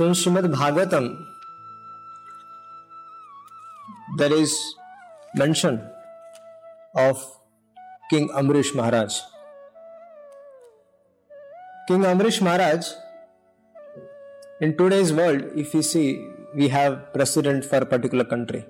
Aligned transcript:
In 0.00 0.12
Srimad 0.12 0.44
Bhagavatam, 0.54 1.26
there 4.16 4.32
is 4.32 4.56
mention 5.34 5.82
of 6.94 7.20
King 8.08 8.28
Amrish 8.28 8.76
Maharaj. 8.76 9.18
King 11.88 12.02
Amrish 12.02 12.40
Maharaj, 12.40 12.86
in 14.60 14.76
today's 14.76 15.12
world, 15.12 15.42
if 15.56 15.74
we 15.74 15.82
see, 15.82 16.24
we 16.54 16.68
have 16.68 17.12
president 17.12 17.64
for 17.64 17.78
a 17.78 17.86
particular 17.86 18.24
country. 18.24 18.64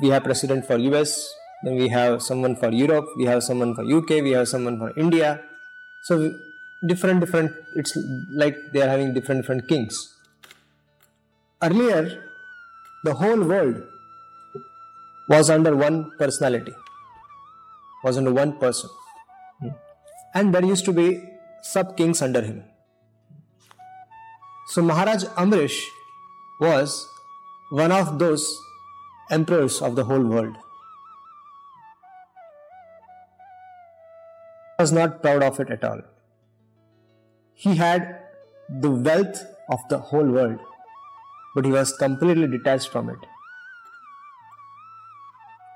We 0.00 0.08
have 0.08 0.24
president 0.24 0.64
for 0.64 0.78
US, 0.78 1.34
then 1.64 1.76
we 1.76 1.88
have 1.88 2.22
someone 2.22 2.56
for 2.56 2.70
Europe, 2.70 3.04
we 3.18 3.26
have 3.26 3.42
someone 3.42 3.74
for 3.74 3.82
UK, 3.84 4.22
we 4.22 4.30
have 4.30 4.48
someone 4.48 4.78
for 4.78 4.98
India. 4.98 5.42
So 6.04 6.32
different 6.86 7.20
different 7.20 7.52
it's 7.76 7.96
like 8.42 8.56
they 8.72 8.82
are 8.82 8.88
having 8.88 9.14
different 9.14 9.42
different 9.42 9.68
kings. 9.68 9.96
Earlier 11.62 12.22
the 13.04 13.14
whole 13.14 13.42
world 13.42 13.82
was 15.28 15.50
under 15.50 15.76
one 15.76 16.10
personality 16.18 16.74
was 18.02 18.18
under 18.18 18.32
one 18.32 18.58
person. 18.58 18.90
And 20.34 20.54
there 20.54 20.64
used 20.64 20.84
to 20.86 20.92
be 20.92 21.22
sub 21.62 21.96
kings 21.96 22.22
under 22.22 22.42
him. 22.42 22.64
So 24.68 24.82
maharaj 24.82 25.24
amrish 25.44 25.78
was 26.60 27.06
one 27.70 27.92
of 27.92 28.18
those 28.18 28.46
emperors 29.30 29.80
of 29.80 29.94
the 29.94 30.04
whole 30.04 30.24
world. 30.24 30.56
Was 34.78 34.90
not 34.90 35.22
proud 35.22 35.42
of 35.44 35.60
it 35.60 35.70
at 35.70 35.84
all 35.84 36.00
he 37.62 37.76
had 37.76 38.18
the 38.84 38.90
wealth 38.90 39.40
of 39.68 39.80
the 39.88 39.98
whole 39.98 40.30
world, 40.36 40.58
but 41.54 41.64
he 41.64 41.70
was 41.70 41.92
completely 41.96 42.48
detached 42.48 42.88
from 42.88 43.10
it. 43.14 43.18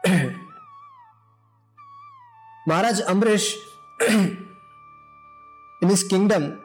Maharaj 2.67 3.01
Amrish, 3.03 3.55
in 4.09 5.89
his 5.89 6.03
kingdom, 6.03 6.61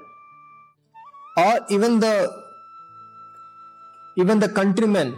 or 1.37 1.59
even 1.69 1.99
the 1.99 2.15
even 4.17 4.39
the 4.39 4.49
countrymen 4.49 5.15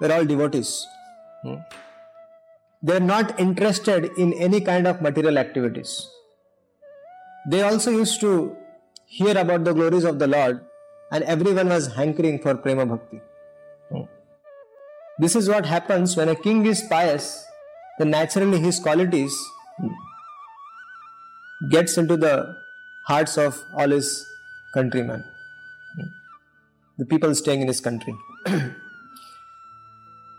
were 0.00 0.12
all 0.12 0.24
devotees. 0.24 0.86
Hmm? 1.42 1.56
They 2.82 2.96
are 2.96 3.06
not 3.14 3.38
interested 3.40 4.10
in 4.16 4.32
any 4.34 4.60
kind 4.60 4.86
of 4.86 5.02
material 5.02 5.38
activities. 5.38 6.08
They 7.48 7.62
also 7.62 7.90
used 7.90 8.20
to 8.20 8.56
hear 9.18 9.36
about 9.36 9.64
the 9.64 9.72
glories 9.74 10.04
of 10.04 10.18
the 10.18 10.26
Lord, 10.26 10.60
and 11.10 11.24
everyone 11.24 11.68
was 11.68 11.88
hankering 11.94 12.38
for 12.44 12.54
prema 12.54 12.86
bhakti. 12.86 13.20
Hmm. 13.90 14.04
This 15.18 15.36
is 15.36 15.48
what 15.54 15.66
happens 15.66 16.16
when 16.16 16.30
a 16.30 16.34
king 16.34 16.64
is 16.66 16.82
pious, 16.92 17.26
then 17.98 18.10
naturally 18.10 18.60
his 18.60 18.78
qualities 18.78 19.36
gets 21.70 21.98
into 21.98 22.16
the 22.16 22.34
hearts 23.06 23.36
of 23.36 23.60
all 23.76 23.90
his 23.90 24.08
countrymen, 24.74 25.22
hmm. 25.96 26.08
the 26.98 27.04
people 27.04 27.34
staying 27.34 27.60
in 27.60 27.68
his 27.68 27.80
country. 27.80 28.14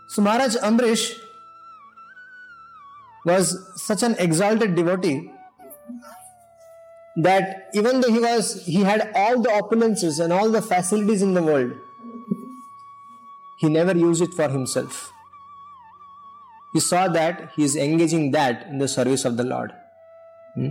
so 0.08 0.22
Maharaj 0.22 0.56
Amrish 0.56 1.20
was 3.24 3.56
such 3.86 4.02
an 4.02 4.16
exalted 4.18 4.74
devotee 4.74 5.30
that 7.16 7.70
even 7.74 8.00
though 8.00 8.10
he 8.10 8.18
was 8.18 8.64
he 8.66 8.82
had 8.82 9.10
all 9.14 9.40
the 9.40 9.48
opulences 9.48 10.22
and 10.22 10.32
all 10.32 10.50
the 10.50 10.60
facilities 10.60 11.22
in 11.22 11.34
the 11.34 11.42
world 11.42 11.72
he 13.58 13.68
never 13.68 13.96
used 13.96 14.20
it 14.20 14.34
for 14.34 14.48
himself 14.48 15.12
he 16.72 16.80
saw 16.80 17.06
that 17.06 17.50
he 17.54 17.62
is 17.62 17.76
engaging 17.76 18.32
that 18.32 18.66
in 18.66 18.78
the 18.78 18.88
service 18.88 19.24
of 19.24 19.36
the 19.36 19.44
lord 19.44 19.72
hmm? 20.54 20.70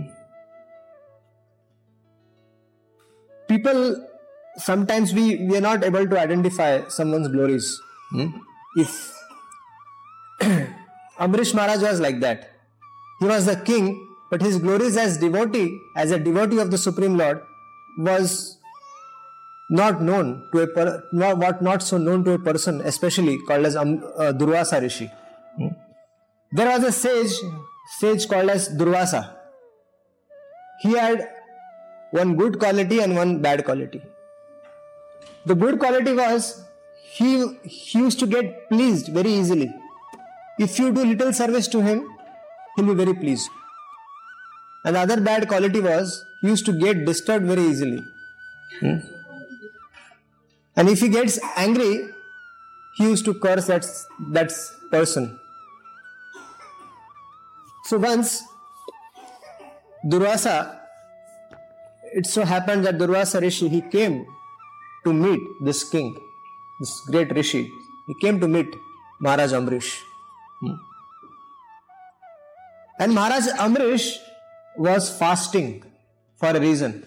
people 3.48 4.06
sometimes 4.58 5.14
we 5.14 5.36
we 5.46 5.56
are 5.56 5.62
not 5.62 5.82
able 5.82 6.06
to 6.06 6.20
identify 6.20 6.86
someone's 6.88 7.28
glories 7.28 7.80
hmm? 8.10 8.28
if 8.76 9.12
amrish 11.18 11.54
maharaj 11.54 11.80
was 11.80 12.00
like 12.00 12.20
that 12.20 12.50
he 13.20 13.26
was 13.26 13.46
the 13.46 13.56
king 13.56 13.86
but 14.30 14.42
his 14.42 14.58
glories 14.58 14.96
as 14.96 15.18
devotee, 15.18 15.80
as 15.96 16.10
a 16.10 16.18
devotee 16.18 16.58
of 16.58 16.70
the 16.70 16.78
Supreme 16.78 17.16
Lord, 17.16 17.42
was 17.98 18.58
not 19.70 20.02
known 20.02 20.48
to 20.52 20.60
a 20.60 20.66
per, 20.66 21.04
not, 21.12 21.62
not 21.62 21.82
so 21.82 21.98
known 21.98 22.24
to 22.24 22.32
a 22.32 22.38
person, 22.38 22.80
especially 22.82 23.38
called 23.46 23.66
as 23.66 23.76
um, 23.76 24.02
uh, 24.16 24.32
Durvasa 24.32 24.80
Rishi. 24.80 25.10
Hmm? 25.56 25.68
There 26.52 26.68
was 26.68 26.84
a 26.84 26.92
sage, 26.92 27.32
sage 27.98 28.28
called 28.28 28.50
as 28.50 28.68
Durvasa. 28.68 29.34
He 30.80 30.92
had 30.92 31.28
one 32.10 32.36
good 32.36 32.58
quality 32.58 33.00
and 33.00 33.16
one 33.16 33.40
bad 33.40 33.64
quality. 33.64 34.02
The 35.46 35.54
good 35.54 35.78
quality 35.78 36.12
was 36.12 36.64
he, 37.12 37.58
he 37.62 37.98
used 37.98 38.18
to 38.20 38.26
get 38.26 38.68
pleased 38.68 39.08
very 39.08 39.30
easily. 39.30 39.72
If 40.58 40.78
you 40.78 40.92
do 40.92 41.04
little 41.04 41.32
service 41.32 41.68
to 41.68 41.80
him, 41.82 42.08
he'll 42.76 42.86
be 42.86 42.94
very 42.94 43.14
pleased. 43.14 43.48
And 44.84 44.96
the 44.96 45.00
other 45.00 45.20
bad 45.20 45.48
quality 45.48 45.80
was 45.80 46.24
he 46.42 46.48
used 46.48 46.66
to 46.66 46.72
get 46.72 47.04
disturbed 47.06 47.46
very 47.46 47.62
easily. 47.62 48.04
Hmm? 48.80 48.96
And 50.76 50.88
if 50.88 51.00
he 51.00 51.08
gets 51.08 51.38
angry, 51.56 52.08
he 52.96 53.04
used 53.04 53.24
to 53.24 53.34
curse 53.34 53.66
that, 53.66 53.86
that 54.30 54.52
person. 54.90 55.38
So 57.84 57.98
once 57.98 58.42
Durvasa, 60.06 60.80
it 62.12 62.26
so 62.26 62.44
happened 62.44 62.84
that 62.84 62.98
Durvasa 62.98 63.40
Rishi, 63.40 63.68
he 63.68 63.80
came 63.80 64.26
to 65.04 65.12
meet 65.12 65.40
this 65.62 65.88
king, 65.88 66.16
this 66.80 67.00
great 67.10 67.34
Rishi. 67.34 67.70
He 68.06 68.14
came 68.20 68.38
to 68.40 68.48
meet 68.48 68.74
Maharaj 69.20 69.52
Amrish. 69.52 69.98
Hmm. 70.60 70.74
And 72.98 73.14
Maharaj 73.14 73.46
Amrish 73.58 74.16
was 74.76 75.16
fasting 75.18 75.82
for 76.36 76.48
a 76.48 76.60
reason. 76.60 77.06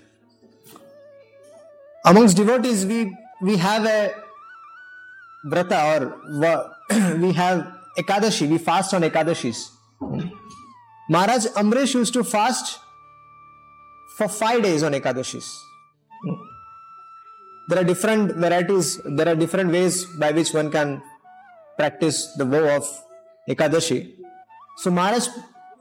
Amongst 2.06 2.38
devotees, 2.38 2.86
we, 2.86 3.16
we 3.42 3.58
have 3.58 3.86
a 3.86 4.14
vrata 5.46 6.00
or 6.02 6.74
we 7.18 7.34
have 7.34 7.74
Ekadashi, 7.98 8.48
we 8.48 8.58
fast 8.58 8.94
on 8.94 9.02
Ekadashis. 9.02 9.70
Maharaj 11.10 11.48
Amrish 11.48 11.96
used 11.96 12.14
to 12.14 12.24
fast 12.24 12.80
for 14.18 14.28
five 14.28 14.62
days 14.64 14.84
on 14.84 14.94
Ekadashis. 14.94 15.52
There 17.70 17.80
are 17.80 17.84
different 17.84 18.36
varieties, 18.36 19.02
there 19.04 19.28
are 19.28 19.36
different 19.36 19.72
ways 19.72 20.06
by 20.06 20.32
which 20.32 20.54
one 20.54 20.72
can 20.72 21.02
practice 21.78 22.34
the 22.38 22.46
vow 22.46 22.78
of 22.78 22.88
Ekadashi. 23.50 24.14
So 24.78 24.92
Maharaj, 24.92 25.28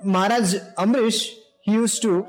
Maharaj 0.02 0.54
Amrish 0.76 1.34
he 1.66 1.72
used 1.72 2.00
to 2.02 2.26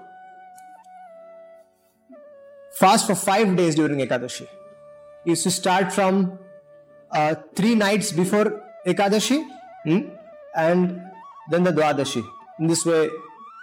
fast 2.79 3.07
for 3.07 3.15
five 3.15 3.55
days 3.55 3.75
during 3.75 3.99
Ekadashi. 3.99 4.47
He 5.23 5.31
used 5.31 5.43
to 5.43 5.51
start 5.51 5.93
from 5.93 6.39
uh, 7.11 7.35
three 7.55 7.75
nights 7.75 8.11
before 8.11 8.63
Ekadashi 8.85 9.45
hmm, 9.83 9.99
and 10.55 11.01
then 11.49 11.63
the 11.63 11.71
Dwadashi. 11.71 12.23
In 12.59 12.67
this 12.67 12.83
way, 12.85 13.09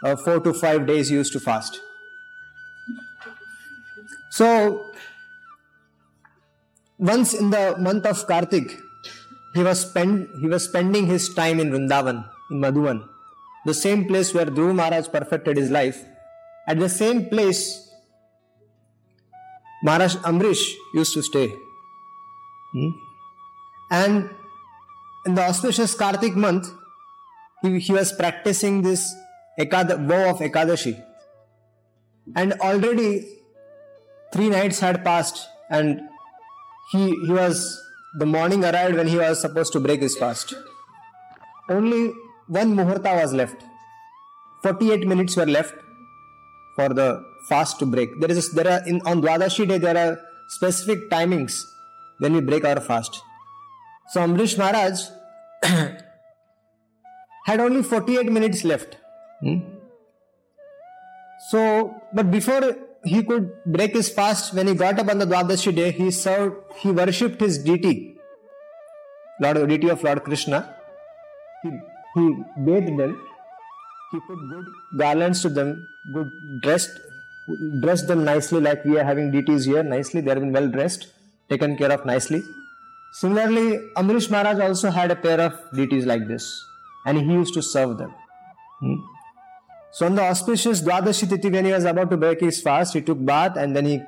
uh, 0.05 0.15
four 0.17 0.38
to 0.41 0.55
five 0.55 0.87
days 0.87 1.09
he 1.09 1.17
used 1.17 1.32
to 1.32 1.41
fast. 1.41 1.81
So, 4.31 4.93
once 6.99 7.35
in 7.35 7.50
the 7.50 7.77
month 7.79 8.06
of 8.06 8.27
Kartik, 8.27 8.79
he 9.55 9.62
was 9.62 9.81
spend 9.81 10.29
he 10.41 10.47
was 10.47 10.65
spending 10.65 11.06
his 11.06 11.32
time 11.35 11.61
in 11.61 11.70
Vrindavan, 11.70 12.29
in 12.50 12.61
Madhuvan, 12.61 13.09
the 13.64 13.75
same 13.75 14.06
place 14.06 14.34
where 14.34 14.46
Dhruv 14.46 14.75
Maharaj 14.75 15.08
perfected 15.08 15.56
his 15.56 15.70
life. 15.70 16.05
At 16.69 16.78
the 16.78 16.88
same 16.88 17.28
place, 17.28 17.90
Maharaj 19.82 20.16
Amrish 20.16 20.72
used 20.94 21.14
to 21.14 21.22
stay. 21.22 21.52
Hmm? 22.72 22.88
And 23.90 24.31
in 25.26 25.34
the 25.34 25.43
auspicious 25.43 25.94
Kartik 25.94 26.34
month, 26.34 26.69
he, 27.62 27.78
he 27.78 27.93
was 27.93 28.12
practicing 28.12 28.82
this 28.82 29.14
Ekad- 29.58 30.06
vow 30.06 30.31
of 30.31 30.38
Ekadashi. 30.38 31.02
And 32.34 32.55
already 32.55 33.26
three 34.32 34.49
nights 34.49 34.81
had 34.81 35.05
passed, 35.05 35.46
and 35.70 36.00
he, 36.90 37.10
he 37.26 37.32
was 37.32 37.81
the 38.19 38.26
morning 38.26 38.64
arrived 38.64 38.96
when 38.96 39.06
he 39.06 39.17
was 39.17 39.40
supposed 39.40 39.72
to 39.72 39.81
break 39.81 40.00
his 40.00 40.17
fast. 40.17 40.55
Only 41.69 42.12
one 42.46 42.76
muhurta 42.76 43.20
was 43.20 43.32
left. 43.32 43.62
48 44.62 45.06
minutes 45.06 45.37
were 45.37 45.46
left 45.46 45.75
for 46.76 46.88
the 46.88 47.25
fast 47.49 47.79
to 47.79 47.87
break. 47.87 48.20
There 48.20 48.31
is 48.31 48.49
a, 48.49 48.55
there 48.55 48.73
are 48.73 48.88
in 48.88 49.00
on 49.05 49.23
Dwadashi 49.23 49.69
day 49.69 49.79
there 49.79 49.96
are 49.96 50.20
specific 50.49 51.11
timings 51.11 51.62
when 52.19 52.32
we 52.32 52.41
break 52.41 52.64
our 52.64 52.81
fast. 52.81 53.20
So 54.08 54.20
Amrish 54.20 54.58
Maharaj 54.58 55.00
had 57.46 57.61
only 57.61 57.82
48 57.82 58.31
minutes 58.31 58.64
left. 58.64 58.96
Hmm? 59.41 59.58
So, 61.50 62.02
but 62.12 62.31
before 62.31 62.76
he 63.05 63.23
could 63.23 63.50
break 63.67 63.93
his 63.93 64.08
fast, 64.08 64.55
when 64.55 64.67
he 64.67 64.75
got 64.75 64.99
up 64.99 65.08
on 65.08 65.19
the 65.19 65.26
Dwadashi 65.26 65.75
day, 65.75 65.91
he 65.91 66.11
served, 66.11 66.56
he 66.76 66.91
worshipped 66.91 67.41
his 67.41 67.58
deity, 67.58 68.17
Lord, 69.41 69.69
deity 69.69 69.91
of 69.91 70.02
Lord 70.02 70.25
Krishna. 70.25 70.75
He, 71.62 71.70
he 72.14 72.37
bathed 72.64 72.99
them, 72.99 73.20
he 74.12 74.20
put 74.20 74.38
good 74.49 74.66
garlands 74.99 75.43
to 75.43 75.49
them, 75.49 75.87
good 76.12 76.31
dressed, 76.62 76.90
dressed 77.81 78.06
them 78.08 78.25
nicely 78.25 78.61
like 78.61 78.84
we 78.84 78.99
are 78.99 79.05
having 79.05 79.31
deities 79.31 79.64
here, 79.64 79.82
nicely, 79.82 80.20
they 80.20 80.31
have 80.31 80.40
been 80.40 80.52
well 80.52 80.69
dressed, 80.69 81.08
taken 81.49 81.76
care 81.76 81.93
of 81.93 82.05
nicely. 82.06 82.43
Similarly, 83.12 83.78
Amrish 83.96 84.31
Maharaj 84.31 84.61
also 84.61 84.90
had 84.90 85.11
a 85.11 85.16
pair 85.16 85.40
of 85.40 85.58
deities 85.75 86.06
like 86.06 86.26
this, 86.26 86.64
and 87.06 87.19
he 87.19 87.32
used 87.32 87.55
to 87.55 87.62
serve 87.62 87.99
them. 87.99 88.14
Hmm? 88.81 88.96
So 89.94 90.06
on 90.06 90.17
the 90.17 90.22
auspicious 90.22 90.81
Dwadashi 90.82 91.28
Tithi, 91.28 91.52
when 91.52 91.64
he 91.64 91.70
was 91.72 91.84
about 91.84 92.10
to 92.10 92.17
break 92.17 92.40
his 92.40 92.60
fast, 92.60 92.94
he 92.94 93.00
took 93.00 93.25
bath 93.25 93.56
and 93.56 93.76
then 93.76 93.84
he 93.84 94.00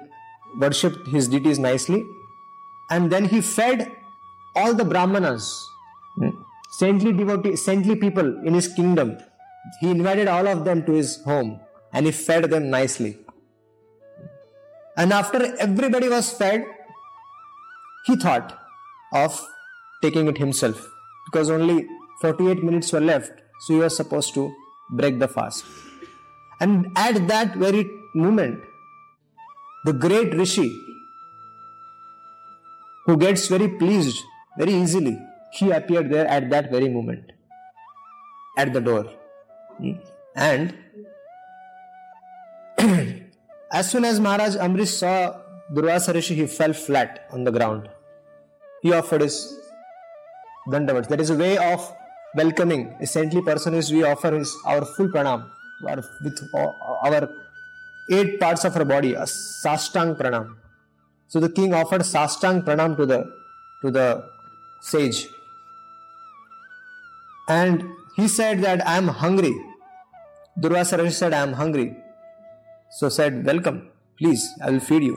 worshipped 0.59 1.06
his 1.06 1.29
deities 1.29 1.61
nicely. 1.61 2.05
And 2.91 3.11
then 3.12 3.26
he 3.26 3.41
fed 3.41 3.93
all 4.56 4.75
the 4.75 4.85
Brahmanas, 4.85 5.64
saintly 6.78 7.12
devotee, 7.12 7.56
saintly 7.56 7.96
people 7.96 8.28
in 8.46 8.55
his 8.55 8.69
kingdom. 8.69 9.19
He 9.81 9.90
invited 9.90 10.28
all 10.28 10.46
of 10.46 10.64
them 10.64 10.84
to 10.87 10.93
his 10.93 11.23
home 11.25 11.61
and 11.93 12.06
he 12.06 12.12
fed 12.12 12.44
them 12.50 12.70
nicely. 12.70 13.19
And 14.96 15.12
after 15.12 15.56
everybody 15.58 16.08
was 16.08 16.32
fed, 16.32 16.64
he 18.06 18.17
thought 18.17 18.58
of 19.12 19.43
taking 20.02 20.26
it 20.28 20.38
himself 20.38 20.88
because 21.26 21.50
only 21.50 21.87
48 22.20 22.62
minutes 22.62 22.93
were 22.93 23.00
left, 23.00 23.32
so 23.61 23.75
he 23.75 23.81
was 23.81 23.96
supposed 23.96 24.32
to 24.34 24.55
break 24.90 25.19
the 25.19 25.28
fast. 25.28 25.64
And 26.61 26.87
at 26.96 27.26
that 27.28 27.56
very 27.56 27.90
moment, 28.14 28.61
the 29.84 29.93
great 29.93 30.34
Rishi, 30.34 30.69
who 33.06 33.17
gets 33.17 33.49
very 33.49 33.69
pleased 33.69 34.23
very 34.58 34.73
easily, 34.73 35.19
he 35.56 35.70
appeared 35.70 36.11
there 36.11 36.26
at 36.26 36.49
that 36.50 36.70
very 36.70 36.88
moment, 36.88 37.32
at 38.58 38.73
the 38.73 38.81
door. 38.81 39.05
Hmm? 39.79 39.93
And 40.35 40.75
as 43.73 43.91
soon 43.91 44.05
as 44.05 44.20
Maharaj 44.20 44.56
Amrish 44.56 44.99
saw 44.99 45.41
Durvasa 45.73 46.14
Rishi, 46.14 46.35
he 46.35 46.47
fell 46.47 46.73
flat 46.73 47.26
on 47.32 47.44
the 47.44 47.50
ground. 47.50 47.88
He 48.82 48.93
offered 48.93 49.23
his 49.23 49.58
dandavats. 50.69 51.08
That 51.08 51.20
is 51.20 51.31
a 51.31 51.37
way 51.37 51.56
of 51.59 51.93
welcoming 52.35 52.94
a 53.00 53.06
saintly 53.06 53.43
person 53.43 53.75
is 53.75 53.91
we 53.97 54.02
offer 54.12 54.31
his 54.38 54.50
our 54.67 54.85
full 54.94 55.09
pranam 55.14 55.49
our, 55.91 56.02
with 56.25 56.38
our 57.09 57.29
eight 58.17 58.38
parts 58.41 58.64
of 58.69 58.76
our 58.76 58.85
body 58.85 59.12
a 59.14 59.26
sastang 59.62 60.11
pranam 60.19 60.47
so 61.29 61.41
the 61.41 61.49
king 61.59 61.73
offered 61.81 62.02
sastang 62.14 62.59
pranam 62.67 62.97
to 63.00 63.06
the 63.12 63.20
to 63.82 63.91
the 63.99 64.06
sage 64.91 65.20
and 67.49 67.85
he 68.17 68.27
said 68.29 68.63
that 68.67 68.87
i 68.93 68.97
am 69.03 69.09
hungry 69.23 69.55
durvasa 70.65 71.11
said 71.21 71.33
i 71.39 71.43
am 71.49 71.55
hungry 71.63 71.89
so 72.99 73.09
said 73.19 73.45
welcome 73.51 73.81
please 74.19 74.45
i 74.63 74.71
will 74.71 74.85
feed 74.91 75.05
you 75.11 75.17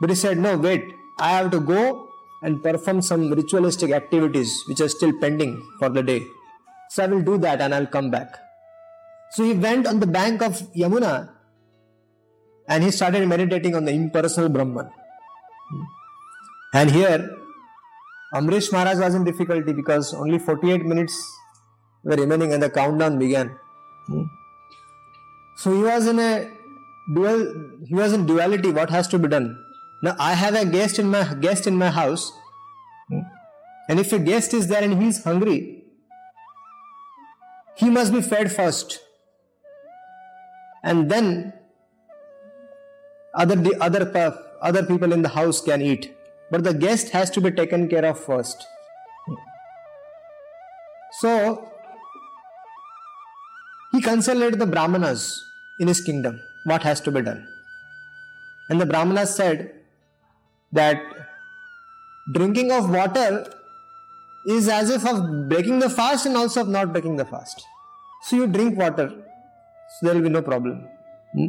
but 0.00 0.10
he 0.10 0.18
said 0.24 0.38
no 0.46 0.56
wait 0.66 0.84
i 1.28 1.30
have 1.36 1.50
to 1.56 1.60
go 1.74 1.82
and 2.42 2.62
perform 2.66 2.98
some 3.10 3.22
ritualistic 3.40 3.92
activities 4.00 4.50
which 4.68 4.80
are 4.86 4.92
still 4.98 5.14
pending 5.22 5.54
for 5.78 5.88
the 5.96 6.02
day 6.10 6.20
so 6.88 7.04
I 7.04 7.06
will 7.06 7.22
do 7.22 7.38
that 7.38 7.60
and 7.60 7.74
I'll 7.74 7.86
come 7.86 8.10
back. 8.10 8.38
So 9.32 9.44
he 9.44 9.52
went 9.52 9.86
on 9.86 10.00
the 10.00 10.06
bank 10.06 10.42
of 10.42 10.54
Yamuna 10.72 11.30
and 12.66 12.82
he 12.82 12.90
started 12.90 13.26
meditating 13.28 13.74
on 13.74 13.84
the 13.84 13.92
impersonal 13.92 14.48
Brahman. 14.48 14.90
And 16.72 16.90
here, 16.90 17.30
Amrish 18.34 18.72
Maharaj 18.72 18.98
was 18.98 19.14
in 19.14 19.24
difficulty 19.24 19.72
because 19.72 20.14
only 20.14 20.38
48 20.38 20.84
minutes 20.84 21.14
were 22.08 22.16
remaining 22.16 22.52
and 22.52 22.62
the 22.62 22.70
countdown 22.70 23.18
began. 23.18 23.56
Hmm. 24.06 24.24
So 25.56 25.72
he 25.76 25.82
was 25.82 26.06
in 26.06 26.18
a 26.18 26.50
dual, 27.14 27.40
he 27.86 27.94
was 27.94 28.12
in 28.12 28.26
duality. 28.26 28.70
What 28.70 28.90
has 28.90 29.08
to 29.08 29.18
be 29.18 29.28
done? 29.28 29.48
Now 30.02 30.14
I 30.18 30.34
have 30.34 30.54
a 30.54 30.64
guest 30.64 30.98
in 30.98 31.10
my 31.16 31.24
guest 31.34 31.66
in 31.66 31.76
my 31.76 31.90
house, 31.90 32.30
hmm. 33.08 33.20
and 33.88 34.00
if 34.06 34.12
a 34.12 34.18
guest 34.18 34.54
is 34.54 34.68
there 34.68 34.82
and 34.82 35.02
he 35.02 35.08
is 35.08 35.22
hungry, 35.24 35.58
he 37.76 37.90
must 37.90 38.12
be 38.12 38.20
fed 38.20 38.52
first 38.52 39.00
and 40.82 41.10
then 41.10 41.52
other 43.34 43.56
the 43.56 43.72
other 43.86 44.02
other 44.62 44.84
people 44.84 45.12
in 45.12 45.22
the 45.22 45.32
house 45.36 45.60
can 45.60 45.82
eat 45.82 46.12
but 46.50 46.64
the 46.64 46.74
guest 46.74 47.10
has 47.10 47.30
to 47.30 47.40
be 47.40 47.50
taken 47.50 47.88
care 47.88 48.04
of 48.04 48.18
first 48.18 48.66
hmm. 49.26 49.34
so 51.20 51.67
he 53.92 54.00
consulted 54.00 54.58
the 54.62 54.66
brahmanas 54.74 55.22
in 55.80 55.88
his 55.92 56.00
kingdom 56.08 56.40
what 56.70 56.82
has 56.82 57.00
to 57.06 57.10
be 57.16 57.22
done 57.28 57.40
and 58.68 58.80
the 58.80 58.88
brahmanas 58.92 59.34
said 59.40 59.58
that 60.72 61.00
drinking 62.32 62.70
of 62.70 62.90
water 62.90 63.46
is 64.46 64.68
as 64.68 64.90
if 64.90 65.06
of 65.06 65.48
breaking 65.48 65.78
the 65.78 65.90
fast 65.90 66.26
and 66.26 66.36
also 66.36 66.60
of 66.62 66.68
not 66.68 66.92
breaking 66.92 67.16
the 67.16 67.24
fast. 67.24 67.64
So 68.22 68.36
you 68.36 68.46
drink 68.46 68.78
water, 68.78 69.08
so 69.08 70.06
there 70.06 70.14
will 70.14 70.22
be 70.22 70.28
no 70.28 70.42
problem. 70.42 70.86
Hmm? 71.32 71.46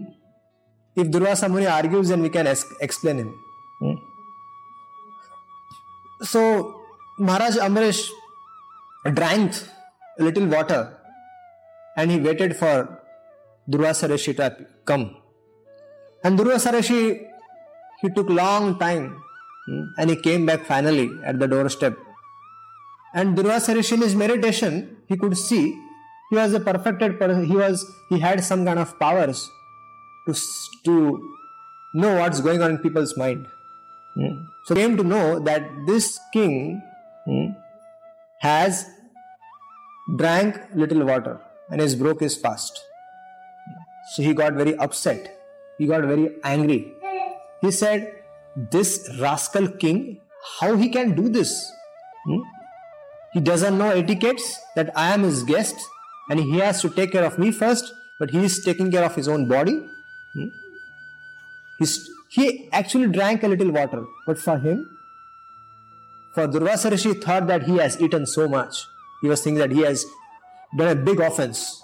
If 0.95 1.07
Durvasa 1.07 1.49
Muni 1.49 1.67
argues, 1.67 2.09
then 2.09 2.21
we 2.21 2.29
can 2.29 2.47
es- 2.47 2.65
explain 2.81 3.17
him. 3.17 3.35
Hmm? 3.79 3.93
So 6.23 6.81
Maharaj 7.19 7.57
Amrish 7.57 8.09
drank 9.13 9.53
a 10.19 10.23
little 10.23 10.45
water 10.47 10.97
and 11.99 12.11
he 12.11 12.19
waited 12.27 12.55
for 12.61 12.73
Durvasa 13.69 14.09
Rishi 14.09 14.33
to 14.35 14.45
come. 14.85 15.05
And 16.23 16.39
Durvasa 16.39 16.73
Rishi, 16.73 17.01
he 18.01 18.09
took 18.17 18.29
long 18.29 18.77
time 18.79 19.03
hmm? 19.67 19.81
and 19.97 20.09
he 20.09 20.15
came 20.27 20.45
back 20.51 20.65
finally 20.73 21.09
at 21.23 21.39
the 21.39 21.47
doorstep 21.55 21.97
and 23.13 23.35
Durvasa 23.35 23.75
Rishi 23.75 23.95
in 23.95 24.01
his 24.01 24.15
meditation, 24.15 24.97
he 25.07 25.17
could 25.17 25.37
see 25.37 25.77
he 26.29 26.35
was 26.35 26.53
a 26.53 26.59
perfected 26.59 27.19
person. 27.19 27.45
He 27.45 27.55
was 27.55 27.85
he 28.09 28.19
had 28.19 28.43
some 28.43 28.65
kind 28.65 28.79
of 28.79 28.97
powers 28.99 29.49
to 30.27 30.33
to 30.85 30.95
know 31.95 32.17
what's 32.17 32.39
going 32.39 32.61
on 32.61 32.71
in 32.71 32.77
people's 32.77 33.17
mind. 33.17 33.47
Hmm. 34.13 34.43
So 34.65 34.75
came 34.75 34.95
to 34.97 35.03
know 35.03 35.39
that 35.39 35.67
this 35.87 36.19
king 36.33 36.81
hmm, 37.25 37.47
has 38.41 38.85
drank 40.17 40.59
little 40.75 41.03
water 41.05 41.39
and 41.69 41.81
has 41.81 41.95
broke 41.95 42.21
his 42.21 42.35
fast. 42.35 42.79
So 44.13 44.23
he 44.23 44.33
got 44.33 44.53
very 44.53 44.75
upset. 44.77 45.35
He 45.77 45.87
got 45.87 46.03
very 46.03 46.31
angry. 46.43 46.93
He 47.61 47.71
said, 47.71 48.07
"This 48.55 48.93
rascal 49.19 49.67
king, 49.83 50.21
how 50.59 50.75
he 50.75 50.89
can 50.89 51.15
do 51.15 51.29
this?" 51.29 51.53
Hmm? 52.25 52.41
He 53.33 53.39
doesn't 53.39 53.77
know 53.77 53.89
etiquettes 53.89 54.59
that 54.75 54.91
I 54.95 55.13
am 55.13 55.23
his 55.23 55.43
guest 55.43 55.75
and 56.29 56.39
he 56.39 56.59
has 56.59 56.81
to 56.81 56.89
take 56.89 57.11
care 57.11 57.23
of 57.23 57.37
me 57.39 57.51
first, 57.51 57.93
but 58.19 58.31
he 58.31 58.45
is 58.45 58.63
taking 58.63 58.91
care 58.91 59.03
of 59.03 59.15
his 59.15 59.27
own 59.27 59.47
body. 59.47 59.75
Hmm? 60.33 60.47
He's, 61.79 62.09
he 62.29 62.69
actually 62.71 63.07
drank 63.07 63.43
a 63.43 63.47
little 63.47 63.71
water, 63.71 64.05
but 64.25 64.37
for 64.37 64.57
him, 64.57 64.87
for 66.33 66.47
Durvasa 66.47 66.91
Rishi 66.91 67.13
thought 67.13 67.47
that 67.47 67.63
he 67.63 67.77
has 67.77 67.99
eaten 67.99 68.25
so 68.25 68.47
much. 68.47 68.85
He 69.21 69.27
was 69.27 69.43
thinking 69.43 69.59
that 69.59 69.71
he 69.71 69.81
has 69.81 70.05
done 70.77 70.89
a 70.89 70.95
big 70.95 71.19
offense. 71.19 71.81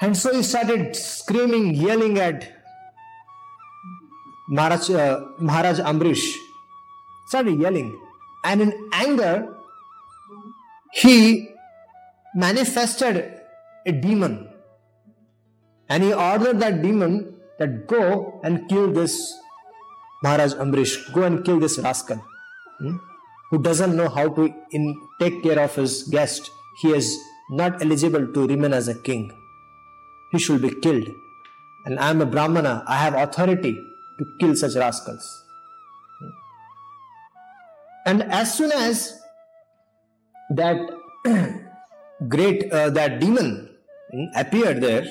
And 0.00 0.16
so 0.16 0.34
he 0.34 0.42
started 0.42 0.94
screaming, 0.96 1.74
yelling 1.74 2.18
at 2.18 2.52
Maharaj, 4.48 4.90
uh, 4.90 5.20
Maharaj. 5.38 5.80
Started 7.26 7.60
yelling. 7.60 7.98
And 8.44 8.60
in 8.60 8.90
anger, 8.92 9.56
he 10.92 11.48
manifested 12.34 13.40
a 13.86 13.92
demon. 13.92 14.48
And 15.88 16.02
he 16.02 16.12
ordered 16.12 16.60
that 16.60 16.82
demon 16.82 17.34
that 17.58 17.86
go 17.86 18.40
and 18.42 18.68
kill 18.68 18.92
this 18.92 19.34
Maharaj 20.22 20.54
Ambrish, 20.54 21.12
go 21.12 21.22
and 21.22 21.44
kill 21.44 21.60
this 21.60 21.78
rascal 21.78 22.16
hmm, 22.78 22.96
who 23.50 23.62
doesn't 23.62 23.94
know 23.94 24.08
how 24.08 24.28
to 24.28 24.52
in, 24.72 25.00
take 25.20 25.42
care 25.42 25.58
of 25.58 25.74
his 25.74 26.04
guest. 26.04 26.50
He 26.80 26.90
is 26.90 27.18
not 27.50 27.82
eligible 27.82 28.26
to 28.32 28.46
remain 28.46 28.72
as 28.72 28.88
a 28.88 28.94
king. 28.94 29.32
He 30.32 30.38
should 30.38 30.62
be 30.62 30.74
killed. 30.80 31.08
And 31.86 31.98
I 31.98 32.10
am 32.10 32.20
a 32.20 32.26
Brahmana, 32.26 32.84
I 32.86 32.96
have 32.96 33.14
authority 33.14 33.74
to 34.18 34.24
kill 34.40 34.54
such 34.56 34.74
rascals. 34.74 35.44
And 38.06 38.22
as 38.22 38.56
soon 38.56 38.72
as 38.72 39.20
that 40.50 40.78
great 42.28 42.70
uh, 42.72 42.90
that 42.90 43.20
demon 43.20 43.70
hmm, 44.10 44.24
appeared 44.36 44.80
there 44.80 45.04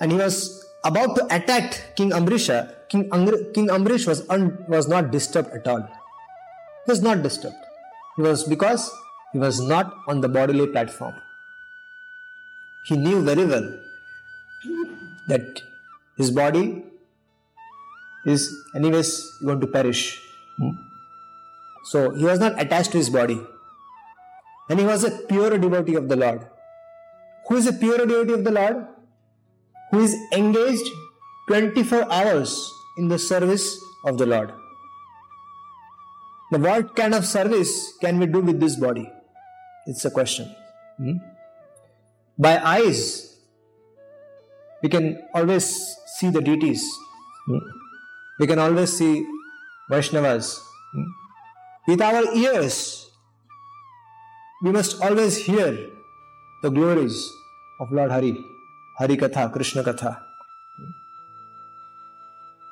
and 0.00 0.12
he 0.12 0.18
was 0.18 0.64
about 0.84 1.16
to 1.16 1.24
attack 1.34 1.96
King 1.96 2.10
Amrisha, 2.10 2.74
King, 2.88 3.08
Angr- 3.10 3.52
King 3.52 3.68
Amrish 3.68 4.06
was, 4.06 4.28
un- 4.30 4.64
was 4.68 4.88
not 4.88 5.10
disturbed 5.10 5.50
at 5.50 5.66
all. 5.66 5.80
He 5.80 6.90
was 6.92 7.02
not 7.02 7.22
disturbed. 7.22 7.56
He 8.16 8.22
was 8.22 8.44
because 8.44 8.90
he 9.32 9.38
was 9.38 9.60
not 9.60 9.94
on 10.06 10.20
the 10.20 10.28
bodily 10.28 10.66
platform. 10.66 11.14
He 12.86 12.96
knew 12.96 13.22
very 13.22 13.44
well 13.44 13.78
that 15.28 15.62
his 16.16 16.30
body 16.30 16.84
is 18.24 18.50
anyways 18.74 19.10
going 19.44 19.60
to 19.60 19.66
perish. 19.66 20.20
Hmm? 20.58 20.70
So 21.84 22.10
he 22.10 22.24
was 22.24 22.38
not 22.38 22.60
attached 22.60 22.92
to 22.92 22.98
his 22.98 23.10
body. 23.10 23.40
And 24.68 24.78
he 24.78 24.84
was 24.84 25.04
a 25.04 25.10
pure 25.10 25.58
devotee 25.58 25.94
of 25.94 26.08
the 26.08 26.16
Lord. 26.16 26.46
Who 27.48 27.56
is 27.56 27.66
a 27.66 27.72
pure 27.72 27.98
devotee 27.98 28.34
of 28.34 28.44
the 28.44 28.50
Lord? 28.50 28.86
Who 29.90 30.00
is 30.00 30.14
engaged 30.34 30.88
24 31.48 32.12
hours 32.12 32.70
in 32.98 33.08
the 33.08 33.18
service 33.18 33.80
of 34.04 34.18
the 34.18 34.26
Lord. 34.26 34.52
Now, 36.52 36.58
what 36.58 36.94
kind 36.94 37.14
of 37.14 37.24
service 37.24 37.94
can 38.00 38.18
we 38.18 38.26
do 38.26 38.40
with 38.40 38.60
this 38.60 38.76
body? 38.76 39.10
It's 39.88 40.04
a 40.04 40.10
question. 40.10 40.54
Hmm? 40.98 41.16
By 42.38 42.58
eyes, 42.58 43.02
we 44.82 44.88
can 44.90 45.22
always 45.34 45.64
see 46.18 46.28
the 46.28 46.42
deities. 46.42 46.84
Hmm? 47.46 47.58
We 48.38 48.46
can 48.46 48.58
always 48.58 48.96
see 48.98 49.26
Vaishnavas. 49.90 50.60
Hmm? 50.92 51.08
With 51.88 52.02
our 52.02 52.22
ears, 52.34 53.10
we 54.62 54.72
must 54.72 55.00
always 55.00 55.38
hear 55.38 55.70
the 56.62 56.70
glories 56.70 57.18
of 57.80 57.90
Lord 57.90 58.10
Hari, 58.10 58.36
Hari 58.98 59.16
Katha, 59.16 59.50
Krishna 59.50 59.82
Katha. 59.82 60.20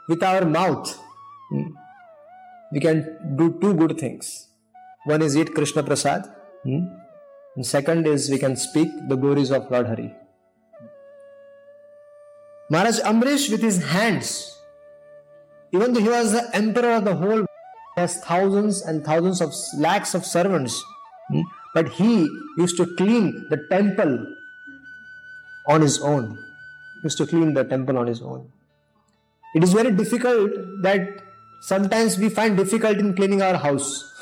With 0.08 0.22
our 0.22 0.44
mouth, 0.44 0.98
we 2.72 2.80
can 2.80 3.36
do 3.36 3.58
two 3.60 3.74
good 3.74 3.98
things. 3.98 4.48
One 5.04 5.22
is 5.22 5.36
eat 5.36 5.54
Krishna 5.54 5.82
Prasad, 5.82 6.24
and 7.56 7.66
second 7.66 8.06
is 8.06 8.30
we 8.30 8.38
can 8.38 8.54
speak 8.54 8.88
the 9.08 9.16
glories 9.16 9.50
of 9.50 9.70
Lord 9.70 9.86
Hari. 9.86 10.14
Maharaj 12.70 13.00
Amrish, 13.00 13.50
with 13.50 13.62
his 13.62 13.82
hands, 13.82 14.60
even 15.72 15.92
though 15.92 16.00
he 16.00 16.08
was 16.08 16.32
the 16.32 16.54
emperor 16.54 16.92
of 16.96 17.04
the 17.04 17.14
whole 17.14 17.46
has 17.96 18.18
thousands 18.20 18.82
and 18.82 19.04
thousands 19.04 19.40
of 19.40 19.54
lakhs 19.78 20.14
of 20.14 20.24
servants. 20.24 20.82
Hmm? 21.28 21.40
But 21.74 21.88
he 21.88 22.28
used 22.58 22.76
to 22.76 22.86
clean 22.96 23.46
the 23.50 23.66
temple 23.70 24.26
on 25.66 25.80
his 25.80 25.98
own. 26.00 26.36
He 26.96 27.06
used 27.06 27.18
to 27.18 27.26
clean 27.26 27.54
the 27.54 27.64
temple 27.64 27.96
on 27.98 28.06
his 28.06 28.20
own. 28.20 28.50
It 29.54 29.64
is 29.64 29.72
very 29.72 29.90
difficult 29.90 30.52
that 30.82 31.22
sometimes 31.62 32.18
we 32.18 32.28
find 32.28 32.56
difficult 32.56 32.98
in 32.98 33.14
cleaning 33.14 33.40
our 33.40 33.56
house. 33.56 34.12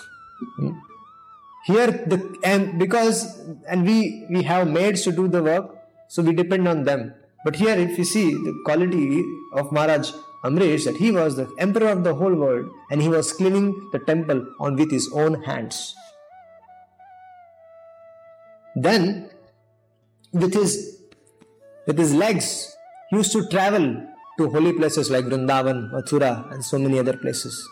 Here, 1.67 1.91
the 1.91 2.39
and 2.45 2.79
because 2.79 3.25
and 3.67 3.87
we 3.87 4.27
we 4.31 4.43
have 4.43 4.69
maids 4.69 5.03
to 5.05 5.13
do 5.13 5.29
the 5.29 5.43
work, 5.43 5.75
so 6.09 6.23
we 6.23 6.33
depend 6.33 6.69
on 6.69 6.85
them. 6.85 7.15
But 7.45 7.57
here, 7.57 7.77
if 7.77 7.97
you 7.99 8.05
see 8.05 8.33
the 8.33 8.55
quality 8.65 9.25
of 9.53 9.73
Maharaj 9.73 10.13
Amrish, 10.45 10.85
that 10.85 10.97
he 10.97 11.11
was 11.11 11.37
the 11.37 11.51
emperor 11.59 11.89
of 11.89 12.05
the 12.05 12.15
whole 12.15 12.35
world 12.35 12.71
and 12.91 13.01
he 13.01 13.09
was 13.09 13.33
cleaning 13.33 13.91
the 13.93 13.99
temple 13.99 14.47
on 14.61 14.77
with 14.77 14.91
his 14.91 15.11
own 15.13 15.43
hands. 15.43 15.95
Then, 18.77 19.31
with 20.33 20.53
his 20.53 21.01
with 21.87 21.99
his 21.99 22.13
legs, 22.15 22.77
he 23.09 23.17
used 23.17 23.33
to 23.33 23.49
travel 23.49 24.07
to 24.39 24.51
holy 24.51 24.73
places 24.73 25.11
like 25.11 25.25
Vrindavan, 25.27 25.93
Mathura, 25.93 26.53
and 26.53 26.65
so 26.65 26.79
many 26.79 26.99
other 26.99 27.17
places. 27.17 27.67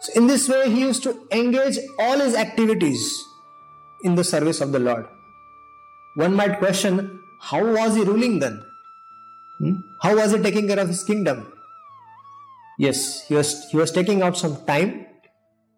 So, 0.00 0.12
in 0.14 0.26
this 0.26 0.48
way, 0.48 0.70
he 0.70 0.80
used 0.80 1.02
to 1.02 1.26
engage 1.32 1.78
all 1.98 2.18
his 2.18 2.34
activities 2.34 3.24
in 4.04 4.14
the 4.14 4.24
service 4.24 4.60
of 4.60 4.72
the 4.72 4.78
Lord. 4.78 5.06
One 6.14 6.34
might 6.34 6.58
question 6.58 7.20
how 7.40 7.64
was 7.64 7.96
he 7.96 8.02
ruling 8.02 8.38
then? 8.38 8.62
Hmm? 9.58 9.74
How 10.02 10.16
was 10.16 10.32
he 10.32 10.38
taking 10.38 10.68
care 10.68 10.78
of 10.78 10.88
his 10.88 11.02
kingdom? 11.04 11.52
Yes, 12.78 13.26
he 13.26 13.34
was, 13.34 13.68
he 13.70 13.76
was 13.76 13.90
taking 13.90 14.22
out 14.22 14.36
some 14.36 14.64
time 14.66 15.06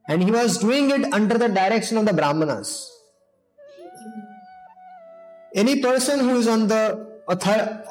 and 0.09 0.23
he 0.23 0.31
was 0.31 0.59
doing 0.59 0.91
it 0.91 1.12
under 1.12 1.39
the 1.39 1.49
direction 1.49 1.97
of 1.97 2.05
the 2.05 2.12
Brahmanas. 2.12 2.91
Any 5.55 5.81
person 5.81 6.21
who 6.21 6.37
is 6.39 6.47
on 6.47 6.69
the 6.69 7.07
author, 7.27 7.85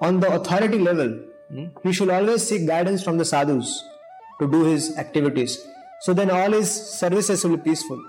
on 0.00 0.20
the 0.20 0.32
authority 0.32 0.78
level, 0.78 1.20
hmm, 1.48 1.66
he 1.82 1.92
should 1.92 2.10
always 2.10 2.46
seek 2.46 2.66
guidance 2.66 3.02
from 3.02 3.18
the 3.18 3.24
sadhus 3.24 3.82
to 4.40 4.48
do 4.50 4.64
his 4.64 4.96
activities. 4.96 5.58
So 6.02 6.14
then 6.14 6.30
all 6.30 6.52
his 6.52 6.70
services 6.70 7.44
will 7.44 7.56
be 7.56 7.62
peaceful. 7.70 8.02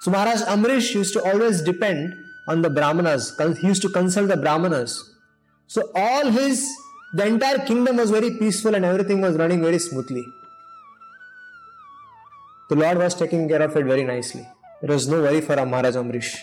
So 0.00 0.10
Maharaj 0.10 0.42
Amrish 0.42 0.94
used 0.94 1.12
to 1.14 1.22
always 1.22 1.62
depend 1.62 2.14
on 2.48 2.62
the 2.62 2.70
Brahmanas. 2.70 3.38
He 3.60 3.66
used 3.66 3.82
to 3.82 3.88
consult 3.88 4.28
the 4.28 4.36
Brahmanas. 4.36 5.14
So 5.66 5.90
all 5.94 6.30
his, 6.30 6.68
the 7.14 7.26
entire 7.26 7.58
kingdom 7.58 7.96
was 7.96 8.10
very 8.10 8.32
peaceful 8.38 8.74
and 8.74 8.84
everything 8.84 9.20
was 9.20 9.36
running 9.36 9.62
very 9.62 9.78
smoothly. 9.78 10.26
The 12.68 12.76
Lord 12.76 12.98
was 12.98 13.14
taking 13.14 13.48
care 13.48 13.62
of 13.62 13.76
it 13.76 13.84
very 13.84 14.04
nicely. 14.04 14.48
There 14.80 14.92
was 14.92 15.06
no 15.06 15.20
worry 15.22 15.40
for 15.40 15.54
Maharaj 15.64 15.94
Amrish. 15.94 16.42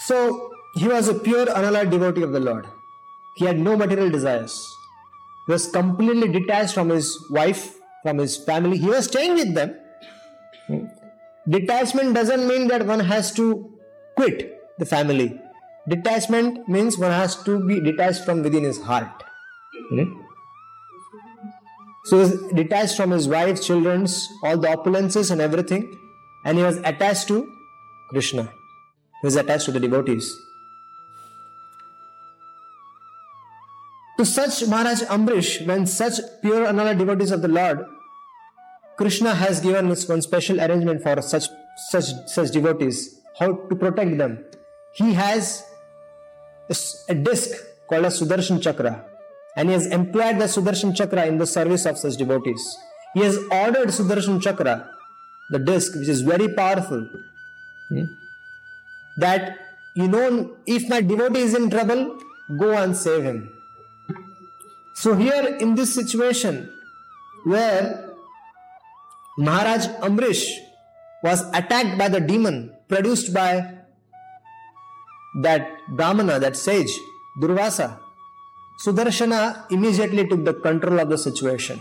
So 0.00 0.52
he 0.74 0.86
was 0.86 1.08
a 1.08 1.14
pure 1.14 1.48
unalloyed 1.50 1.90
devotee 1.90 2.22
of 2.22 2.32
the 2.32 2.40
Lord. 2.40 2.66
He 3.36 3.46
had 3.46 3.58
no 3.58 3.76
material 3.76 4.10
desires. 4.10 4.77
He 5.48 5.52
was 5.52 5.66
completely 5.66 6.28
detached 6.28 6.74
from 6.74 6.90
his 6.90 7.18
wife, 7.30 7.74
from 8.02 8.18
his 8.18 8.36
family. 8.36 8.76
He 8.76 8.86
was 8.86 9.06
staying 9.06 9.32
with 9.32 9.54
them. 9.54 9.76
Detachment 11.48 12.14
doesn't 12.14 12.46
mean 12.46 12.68
that 12.68 12.84
one 12.84 13.00
has 13.00 13.32
to 13.36 13.46
quit 14.14 14.60
the 14.78 14.84
family. 14.84 15.40
Detachment 15.88 16.68
means 16.68 16.98
one 16.98 17.12
has 17.12 17.42
to 17.44 17.66
be 17.66 17.80
detached 17.80 18.26
from 18.26 18.42
within 18.42 18.62
his 18.62 18.82
heart. 18.82 19.24
Hmm? 19.88 20.20
So 22.04 22.16
he 22.16 22.22
was 22.24 22.52
detached 22.52 22.98
from 22.98 23.10
his 23.12 23.26
wife, 23.26 23.62
children's, 23.62 24.28
all 24.42 24.58
the 24.58 24.68
opulences 24.68 25.30
and 25.30 25.40
everything, 25.40 25.98
and 26.44 26.58
he 26.58 26.62
was 26.62 26.76
attached 26.84 27.26
to 27.28 27.50
Krishna. 28.10 28.42
He 29.22 29.26
was 29.26 29.36
attached 29.36 29.64
to 29.64 29.72
the 29.72 29.80
devotees. 29.80 30.30
To 34.18 34.24
such 34.24 34.66
Maharaj 34.66 35.02
Ambrish, 35.02 35.64
when 35.66 35.86
such 35.86 36.14
pure 36.42 36.64
unalloyed 36.66 36.98
devotees 36.98 37.30
of 37.30 37.40
the 37.40 37.48
Lord, 37.48 37.84
Krishna 38.96 39.34
has 39.34 39.60
given 39.60 39.90
us 39.90 40.08
one 40.08 40.22
special 40.22 40.60
arrangement 40.60 41.02
for 41.02 41.22
such 41.22 41.46
such 41.90 42.06
such 42.26 42.50
devotees, 42.50 43.20
how 43.38 43.52
to 43.54 43.76
protect 43.76 44.18
them 44.18 44.44
he 44.98 45.14
has 45.14 45.64
a 47.08 47.14
disc 47.14 47.50
called 47.88 48.04
a 48.04 48.08
Sudarshan 48.08 48.62
Chakra 48.62 49.04
and 49.56 49.68
he 49.68 49.72
has 49.74 49.86
employed 49.86 50.38
the 50.38 50.44
Sudarshan 50.44 50.94
Chakra 50.94 51.26
in 51.26 51.38
the 51.38 51.46
service 51.46 51.86
of 51.86 51.98
such 51.98 52.16
devotees. 52.16 52.76
He 53.14 53.20
has 53.20 53.36
ordered 53.50 53.88
Sudarshan 53.88 54.42
Chakra, 54.42 54.90
the 55.50 55.58
disc, 55.58 55.94
which 55.94 56.08
is 56.08 56.20
very 56.20 56.54
powerful, 56.54 57.08
hmm, 57.88 58.04
that 59.18 59.58
you 59.94 60.08
know, 60.08 60.56
if 60.66 60.88
my 60.88 61.00
devotee 61.00 61.40
is 61.40 61.54
in 61.54 61.70
trouble, 61.70 62.18
go 62.58 62.76
and 62.76 62.96
save 62.96 63.22
him. 63.24 63.57
So, 64.98 65.14
here 65.14 65.56
in 65.60 65.76
this 65.76 65.94
situation 65.94 66.72
where 67.44 68.10
Maharaj 69.38 69.86
Amrish 70.02 70.42
was 71.22 71.42
attacked 71.54 71.96
by 71.96 72.08
the 72.08 72.18
demon 72.20 72.74
produced 72.88 73.32
by 73.32 73.78
that 75.42 75.70
Brahmana, 75.90 76.40
that 76.40 76.56
sage, 76.56 76.90
Durvasa, 77.40 77.96
Sudarshana 78.84 79.70
immediately 79.70 80.26
took 80.26 80.44
the 80.44 80.54
control 80.54 80.98
of 80.98 81.08
the 81.08 81.18
situation. 81.18 81.80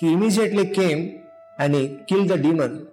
He 0.00 0.14
immediately 0.14 0.70
came 0.70 1.24
and 1.58 1.74
he 1.74 2.00
killed 2.08 2.28
the 2.28 2.38
demon 2.38 2.88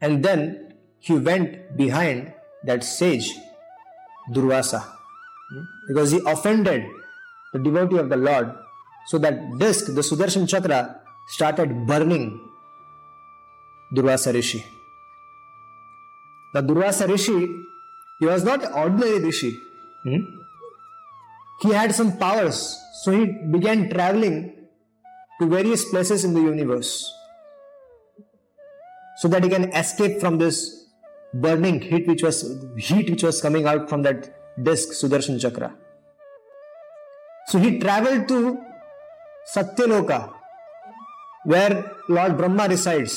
and 0.00 0.24
then 0.24 0.72
he 1.00 1.18
went 1.18 1.76
behind 1.76 2.32
that 2.64 2.82
sage, 2.82 3.30
Durvasa, 4.32 4.80
hmm? 4.80 5.64
because 5.88 6.12
he 6.12 6.20
offended 6.26 6.86
the 7.56 7.70
devotee 7.70 7.98
of 7.98 8.08
the 8.08 8.16
Lord. 8.16 8.52
So 9.06 9.18
that 9.18 9.58
disc, 9.58 9.86
the 9.86 10.00
Sudarshan 10.00 10.48
Chakra, 10.48 11.00
started 11.28 11.86
burning 11.86 12.40
Durvasa 13.94 14.32
Rishi. 14.32 14.64
The 16.54 16.62
Durvasa 16.62 17.08
Rishi, 17.08 17.48
he 18.18 18.26
was 18.26 18.44
not 18.44 18.64
an 18.64 18.72
ordinary 18.72 19.20
Rishi. 19.20 19.58
Hmm? 20.02 20.22
He 21.62 21.72
had 21.72 21.94
some 21.94 22.16
powers, 22.18 22.78
so 23.02 23.12
he 23.12 23.26
began 23.50 23.88
traveling 23.88 24.54
to 25.40 25.46
various 25.46 25.84
places 25.84 26.24
in 26.24 26.34
the 26.34 26.40
universe 26.40 27.12
so 29.18 29.28
that 29.28 29.44
he 29.44 29.50
can 29.50 29.64
escape 29.74 30.20
from 30.20 30.38
this 30.38 30.86
burning 31.32 31.80
heat 31.80 32.06
which 32.06 32.22
was 32.22 32.36
heat 32.78 33.10
which 33.10 33.22
was 33.22 33.40
coming 33.40 33.66
out 33.66 33.88
from 33.88 34.02
that 34.02 34.30
disc 34.62 34.90
Sudarshan 34.90 35.40
Chakra. 35.40 35.74
So 37.48 37.58
he 37.58 37.78
traveled 37.78 38.28
to 38.28 38.60
Satyaloka 39.54 40.32
where 41.44 41.92
Lord 42.08 42.36
Brahma 42.36 42.66
resides 42.68 43.14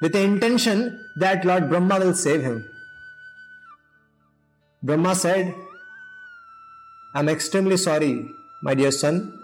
with 0.00 0.12
the 0.12 0.20
intention 0.20 1.04
that 1.16 1.44
Lord 1.44 1.68
Brahma 1.68 1.98
will 1.98 2.14
save 2.14 2.42
him. 2.42 2.64
Brahma 4.82 5.14
said, 5.14 5.54
I'm 7.14 7.28
extremely 7.28 7.76
sorry, 7.76 8.28
my 8.62 8.74
dear 8.74 8.92
son, 8.92 9.36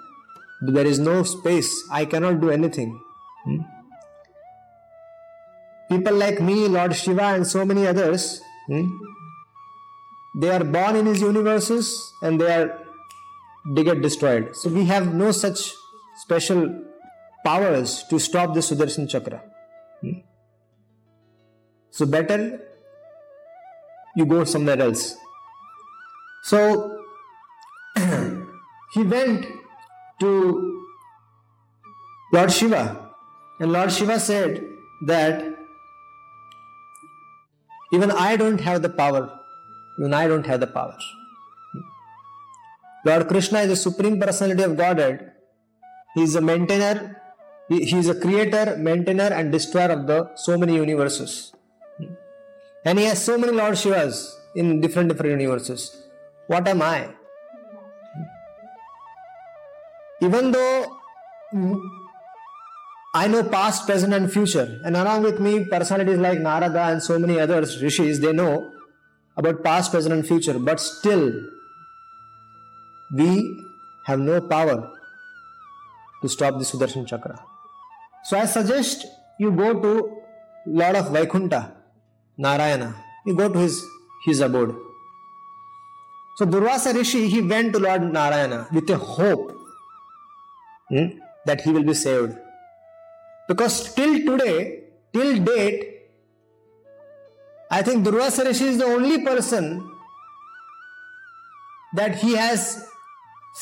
but 0.63 0.75
there 0.75 0.87
is 0.87 1.01
no 1.01 1.25
space. 1.25 1.71
I 1.91 2.05
cannot 2.05 2.41
do 2.41 2.51
anything. 2.51 2.99
Hmm? 3.45 3.59
People 5.91 6.15
like 6.15 6.41
me, 6.41 6.69
Lord 6.69 6.95
Shiva, 6.95 7.35
and 7.35 7.47
so 7.47 7.65
many 7.65 7.87
others, 7.87 8.41
hmm? 8.69 8.87
they 10.37 10.51
are 10.51 10.65
born 10.65 10.97
in 10.97 11.07
his 11.07 11.21
universes 11.21 12.13
and 12.23 12.41
they 12.41 12.53
are 12.53 12.86
they 13.75 13.85
get 13.85 14.01
destroyed. 14.03 14.55
So 14.57 14.71
we 14.71 14.85
have 14.87 15.13
no 15.15 15.33
such 15.33 15.73
special 16.17 16.85
powers 17.45 18.05
to 18.11 18.19
stop 18.19 18.55
the 18.55 18.61
Sudarshan 18.61 19.09
Chakra. 19.09 19.43
Hmm? 20.01 20.21
So 21.91 22.07
better 22.07 22.61
you 24.17 24.27
go 24.27 24.45
somewhere 24.45 24.81
else. 24.81 25.17
So 26.43 27.03
he 28.95 29.03
went 29.03 29.47
to 30.21 30.85
Lord 32.33 32.53
Shiva, 32.53 33.11
and 33.61 33.73
Lord 33.73 33.93
Shiva 33.93 34.19
said 34.19 34.65
that 35.07 35.57
even 37.93 38.11
I 38.11 38.37
don't 38.37 38.61
have 38.61 38.83
the 38.83 38.89
power, 38.89 39.39
even 39.99 40.15
I 40.15 40.27
don't 40.27 40.47
have 40.47 40.61
the 40.61 40.67
power. 40.67 40.97
Lord 43.07 43.29
Krishna 43.29 43.61
is 43.65 43.69
the 43.69 43.77
Supreme 43.77 44.19
Personality 44.21 44.65
of 44.69 44.77
Godhead. 44.77 45.33
He 46.15 46.23
is 46.23 46.35
a 46.35 46.41
maintainer, 46.41 47.23
he 47.69 47.97
is 48.03 48.09
a 48.09 48.19
creator, 48.25 48.77
maintainer, 48.79 49.29
and 49.39 49.53
destroyer 49.53 49.91
of 49.91 50.07
the 50.07 50.19
so 50.35 50.57
many 50.59 50.75
universes. 50.75 51.53
And 52.85 52.99
he 52.99 53.05
has 53.05 53.23
so 53.23 53.37
many 53.39 53.53
Lord 53.53 53.75
Shivas 53.75 54.17
in 54.55 54.81
different 54.81 55.09
different 55.11 55.41
universes. 55.41 55.83
What 56.49 56.67
am 56.67 56.83
I? 56.83 57.11
Even 60.21 60.51
though 60.53 60.97
I 63.15 63.29
know 63.29 63.43
past, 63.45 63.87
present, 63.87 64.15
and 64.15 64.33
future, 64.33 64.81
and 64.85 64.97
along 64.97 65.23
with 65.23 65.39
me, 65.39 65.65
personalities 65.65 66.19
like 66.19 66.41
Narada 66.41 66.85
and 66.93 67.03
so 67.03 67.19
many 67.19 67.39
others, 67.39 67.83
rishis, 67.83 68.19
they 68.21 68.33
know 68.33 68.71
about 69.37 69.63
past, 69.63 69.93
present, 69.93 70.15
and 70.15 70.27
future, 70.27 70.59
but 70.59 70.81
still, 70.81 71.25
we 73.13 73.63
have 74.07 74.19
no 74.19 74.41
power 74.41 74.91
to 76.23 76.29
stop 76.29 76.59
the 76.59 76.65
Sudarshan 76.65 77.07
Chakra. 77.07 77.43
So 78.25 78.39
I 78.39 78.47
suggest 78.47 79.07
you 79.39 79.53
go 79.53 79.81
to 79.81 80.23
Lord 80.67 80.97
of 80.97 81.07
Vaikunta 81.07 81.73
Narayana. 82.37 82.95
You 83.25 83.37
go 83.37 83.49
to 83.49 83.59
his, 83.59 83.85
his 84.25 84.41
abode. 84.41 84.75
So 86.37 86.45
Durvasa 86.45 86.95
Rishi, 86.95 87.29
he 87.29 87.41
went 87.41 87.73
to 87.73 87.79
Lord 87.79 88.03
Narayana 88.13 88.69
with 88.73 88.91
a 88.91 88.97
hope 88.97 89.53
hmm, 90.89 91.07
that 91.47 91.61
he 91.63 91.71
will 91.71 91.85
be 91.85 91.95
saved. 91.95 92.37
Because 93.49 93.95
till 93.95 94.19
today, 94.27 94.85
till 95.13 95.39
date, 95.39 95.93
I 97.71 97.83
think 97.83 98.05
Durvasa 98.05 98.45
Rishi 98.45 98.65
is 98.65 98.79
the 98.79 98.85
only 98.85 99.25
person 99.25 99.91
that 101.95 102.17
he 102.17 102.35
has 102.35 102.87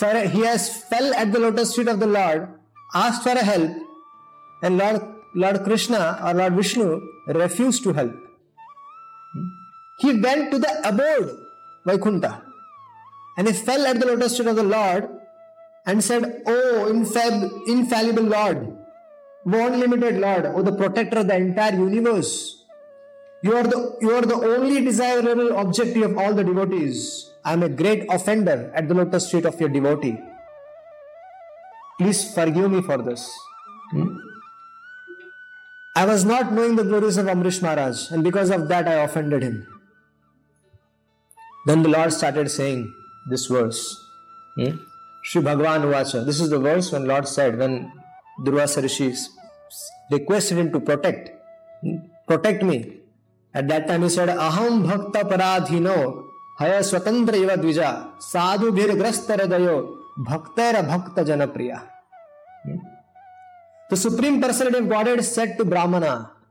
he 0.00 0.40
has 0.44 0.84
fell 0.84 1.14
at 1.14 1.32
the 1.32 1.38
lotus 1.38 1.76
feet 1.76 1.88
of 1.88 2.00
the 2.00 2.06
Lord, 2.06 2.48
asked 2.94 3.22
for 3.22 3.30
a 3.30 3.44
help, 3.44 3.70
and 4.62 4.78
Lord 4.78 5.02
Lord 5.34 5.64
Krishna 5.64 6.20
or 6.24 6.34
Lord 6.34 6.54
Vishnu 6.54 7.00
refused 7.26 7.82
to 7.84 7.92
help. 7.92 8.12
Hmm? 8.12 9.46
He 9.98 10.20
went 10.20 10.52
to 10.52 10.58
the 10.58 10.88
abode, 10.88 11.36
Vaikunta, 11.86 12.42
and 13.36 13.48
he 13.48 13.52
fell 13.52 13.84
at 13.86 13.98
the 13.98 14.06
lotus 14.06 14.38
feet 14.38 14.46
of 14.46 14.56
the 14.56 14.62
Lord 14.62 15.08
and 15.86 16.02
said, 16.02 16.42
Oh, 16.46 16.88
infab- 16.88 17.66
infallible 17.66 18.22
Lord, 18.22 18.76
O 19.46 19.66
unlimited 19.66 20.20
Lord, 20.20 20.46
O 20.46 20.62
the 20.62 20.72
protector 20.72 21.18
of 21.18 21.26
the 21.26 21.36
entire 21.36 21.74
universe, 21.74 22.64
you 23.42 23.54
are 23.56 23.64
the, 23.64 23.96
you 24.00 24.10
are 24.12 24.22
the 24.22 24.34
only 24.34 24.82
desirable 24.84 25.56
objective 25.58 26.10
of 26.10 26.18
all 26.18 26.32
the 26.32 26.44
devotees. 26.44 27.30
I 27.44 27.52
am 27.52 27.62
a 27.62 27.68
great 27.68 28.06
offender 28.08 28.72
at 28.74 28.88
the 28.88 28.94
lotus 28.94 29.30
feet 29.30 29.44
of 29.44 29.60
your 29.60 29.68
devotee. 29.68 30.18
Please 31.98 32.34
forgive 32.34 32.70
me 32.70 32.80
for 32.80 32.98
this. 32.98 33.30
Hmm? 33.90 34.16
I 35.94 36.06
was 36.06 36.24
not 36.24 36.52
knowing 36.52 36.74
the 36.76 36.82
glories 36.82 37.18
of 37.18 37.26
Amrish 37.26 37.60
Maharaj, 37.62 38.10
and 38.10 38.24
because 38.24 38.50
of 38.50 38.66
that, 38.68 38.88
I 38.88 38.94
offended 38.94 39.42
him. 39.42 39.66
Then 41.66 41.82
the 41.82 41.88
Lord 41.88 42.12
started 42.12 42.50
saying 42.50 42.92
this 43.28 43.46
verse. 43.46 43.94
Hmm? 44.56 44.76
Shri 45.22 45.42
Bhagavan 45.42 45.84
Vacha. 45.92 46.24
This 46.24 46.40
is 46.40 46.50
the 46.50 46.58
verse 46.58 46.90
when 46.92 47.04
Lord 47.06 47.28
said, 47.28 47.58
when 47.58 47.92
Durvasa 48.40 48.82
Rishi 48.82 49.14
requested 50.10 50.58
him 50.58 50.72
to 50.72 50.80
protect, 50.80 51.30
hmm? 51.82 51.96
protect 52.26 52.62
me. 52.62 53.00
At 53.52 53.68
that 53.68 53.86
time 53.86 54.02
he 54.02 54.08
said, 54.08 54.30
Aham 54.30 54.88
Bhakta 54.88 55.28
Paradhino 55.28 56.24
हय 56.58 56.82
स्वतंत्र 56.82 57.36
युव 57.36 57.54
द्विज 57.56 57.78
साधु 58.22 58.70
भीरग्रस्तर 58.72 59.44
दयो 59.46 59.76
भक्तर 60.28 60.80
भक्त 60.86 61.18
जनप्रिय 61.28 61.72
तो 63.90 63.96
supreme 63.96 64.40
personality 64.42 64.86
Godhead 64.88 65.20
said 65.28 65.56
to 65.58 65.64
Brahmin 65.72 66.04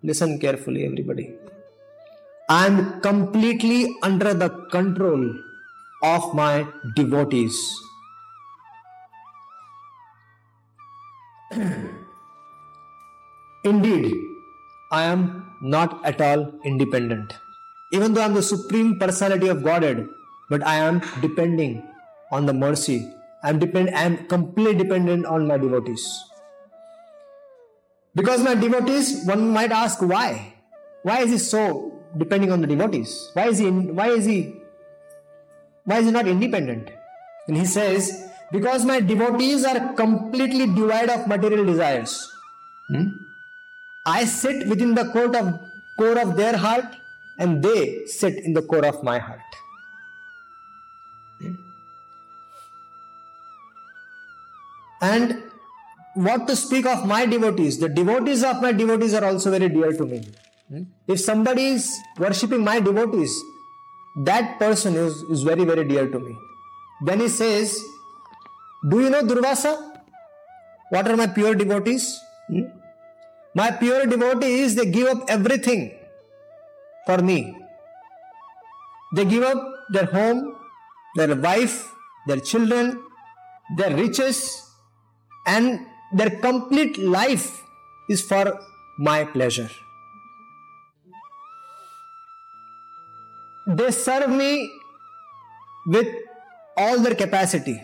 listen 0.06 0.36
carefully 0.38 0.84
everybody 0.86 1.24
I 2.50 2.66
am 2.68 2.84
completely 3.06 3.84
under 4.04 4.34
the 4.42 4.50
control 4.74 5.24
of 6.06 6.36
my 6.38 6.64
devotees 6.98 7.62
indeed 13.64 14.12
I 14.94 15.12
am 15.12 15.26
not 15.76 16.06
at 16.08 16.22
all 16.22 16.46
independent 16.66 17.34
Even 17.94 18.14
though 18.14 18.22
I 18.22 18.26
am 18.26 18.34
the 18.34 18.44
supreme 18.44 19.00
personality 19.00 19.48
of 19.48 19.64
Godhead, 19.64 20.06
but 20.50 20.66
I 20.66 20.76
am 20.76 21.02
depending 21.22 21.88
on 22.32 22.46
the 22.46 22.54
mercy. 22.54 23.00
I 23.44 23.50
am 23.50 23.60
depend 23.60 23.92
I 23.92 24.04
am 24.04 24.18
completely 24.28 24.76
dependent 24.84 25.26
on 25.26 25.48
my 25.48 25.58
devotees. 25.58 26.04
Because 28.16 28.44
my 28.44 28.56
devotees, 28.56 29.26
one 29.26 29.50
might 29.50 29.72
ask 29.72 30.02
why. 30.02 30.54
Why 31.04 31.22
is 31.22 31.32
he 31.32 31.38
so 31.38 31.94
depending 32.18 32.52
on 32.52 32.62
the 32.62 32.68
devotees. 32.68 33.32
Why 33.34 33.48
is 33.48 33.58
he? 33.60 33.70
Why 33.70 34.10
is 34.10 34.26
he? 34.26 34.56
Why 35.86 36.00
is 36.00 36.06
he 36.06 36.12
not 36.12 36.28
independent? 36.28 36.92
And 37.48 37.58
he 37.58 37.66
says 37.66 38.30
Because 38.52 38.86
my 38.86 39.00
devotees 39.00 39.66
are 39.66 39.94
completely 39.94 40.68
devoid 40.68 41.10
of 41.10 41.28
material 41.28 41.66
desires. 41.66 42.32
Hmm? 42.88 43.08
I 44.06 44.26
sit 44.26 44.68
within 44.68 44.94
the 44.94 45.06
core 45.06 45.36
of, 45.36 45.60
core 45.98 46.20
of 46.20 46.36
their 46.36 46.56
heart 46.56 46.86
and 47.38 47.64
they 47.64 48.06
sit 48.06 48.38
in 48.44 48.54
the 48.54 48.62
core 48.62 48.86
of 48.86 49.04
my 49.04 49.20
heart. 49.20 49.42
And 55.02 55.44
what 56.14 56.48
to 56.48 56.56
speak 56.56 56.86
of 56.86 57.06
my 57.06 57.26
devotees? 57.26 57.80
The 57.80 57.90
devotees 57.90 58.44
of 58.44 58.62
my 58.62 58.72
devotees 58.72 59.14
are 59.14 59.26
also 59.26 59.52
very 59.52 59.68
dear 59.68 59.92
to 59.92 60.06
me. 60.06 60.24
Hmm? 60.70 60.84
If 61.08 61.20
somebody 61.20 61.66
is 61.78 62.00
worshipping 62.18 62.64
my 62.64 62.80
devotees, 62.80 63.34
that 64.24 64.60
person 64.60 64.96
is, 64.96 65.14
is 65.24 65.42
very, 65.44 65.66
very 65.66 65.86
dear 65.86 66.08
to 66.08 66.20
me. 66.20 66.38
Then 67.02 67.20
he 67.20 67.28
says, 67.28 67.78
Do 68.90 69.02
you 69.02 69.10
know 69.10 69.24
Durvasa? 69.24 69.74
What 70.90 71.08
are 71.10 71.18
my 71.18 71.28
pure 71.28 71.56
devotees? 71.56 72.18
Hmm? 72.48 72.62
My 73.56 73.72
pure 73.72 74.06
devotees, 74.06 74.76
they 74.76 74.86
give 74.86 75.08
up 75.08 75.26
everything 75.28 75.92
for 77.06 77.18
me. 77.22 77.56
They 79.16 79.26
give 79.26 79.44
up 79.44 79.62
their 79.90 80.06
home, 80.06 80.56
their 81.16 81.36
wife, 81.36 81.94
their 82.28 82.40
children, 82.40 83.02
their 83.78 83.96
riches, 83.96 84.40
and 85.46 85.86
their 86.14 86.30
complete 86.30 86.98
life 86.98 87.64
is 88.10 88.22
for 88.22 88.60
my 88.98 89.24
pleasure. 89.26 89.70
They 93.68 93.92
serve 93.92 94.30
me 94.30 94.72
with 95.88 96.08
all 96.76 97.00
their 97.00 97.16
capacity. 97.16 97.82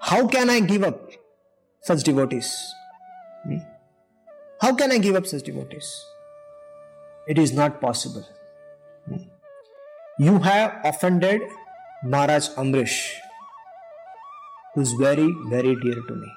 How 0.00 0.26
can 0.26 0.50
I 0.50 0.60
give 0.60 0.84
up 0.84 1.10
such 1.82 2.02
devotees? 2.02 2.50
How 4.60 4.74
can 4.74 4.90
I 4.90 4.98
give 4.98 5.14
up 5.16 5.26
such 5.26 5.42
devotees? 5.42 6.04
It 7.28 7.38
is 7.38 7.52
not 7.52 7.80
possible. 7.80 8.26
You 10.18 10.38
have 10.38 10.80
offended 10.84 11.42
Maharaj 12.04 12.48
Amrish, 12.50 13.12
who 14.74 14.80
is 14.80 14.92
very, 14.92 15.34
very 15.48 15.76
dear 15.76 16.00
to 16.08 16.14
me. 16.14 16.32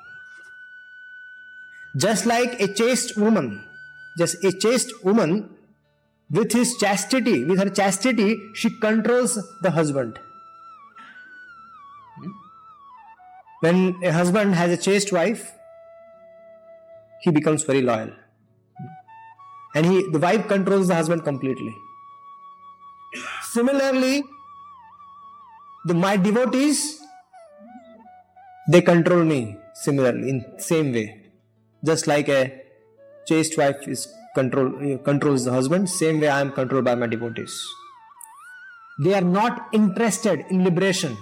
Just 1.98 2.26
like 2.26 2.60
a 2.62 2.74
chaste 2.74 3.18
woman, 3.18 3.64
just 4.18 4.44
a 4.44 4.52
chaste 4.52 5.04
woman 5.04 5.56
with 6.30 6.52
his 6.52 6.78
chastity, 6.78 7.46
with 7.46 7.58
her 7.58 7.70
chastity, 7.70 8.52
she 8.54 8.70
controls 8.70 9.40
the 9.62 9.72
husband. 9.72 10.20
When 13.62 13.96
a 14.04 14.12
husband 14.12 14.56
has 14.56 14.72
a 14.72 14.82
chaste 14.82 15.12
wife, 15.12 15.52
he 17.24 17.32
becomes 17.32 17.64
very 17.64 17.82
loyal. 17.82 18.12
And 19.76 19.86
he 19.86 20.10
the 20.12 20.20
wife 20.20 20.48
controls 20.48 20.88
the 20.88 20.96
husband 20.96 21.24
completely. 21.24 21.74
Similarly, 23.52 24.24
the 25.86 25.94
my 25.94 26.16
devotees 26.18 27.00
they 28.72 28.82
control 28.82 29.24
me 29.24 29.58
similarly 29.74 30.30
in 30.30 30.46
same 30.58 30.92
way. 30.94 31.08
Just 31.84 32.08
like 32.08 32.28
a 32.30 32.42
chaste 33.30 33.58
wife 33.58 33.88
is 33.88 34.08
control 34.36 34.98
controls 35.10 35.46
the 35.46 35.54
husband 35.58 35.90
same 35.90 36.20
way 36.24 36.30
i 36.36 36.40
am 36.46 36.52
controlled 36.60 36.88
by 36.90 36.96
my 37.02 37.08
devotees 37.16 37.56
they 39.04 39.14
are 39.20 39.28
not 39.40 39.76
interested 39.80 40.46
in 40.50 40.64
liberation 40.70 41.18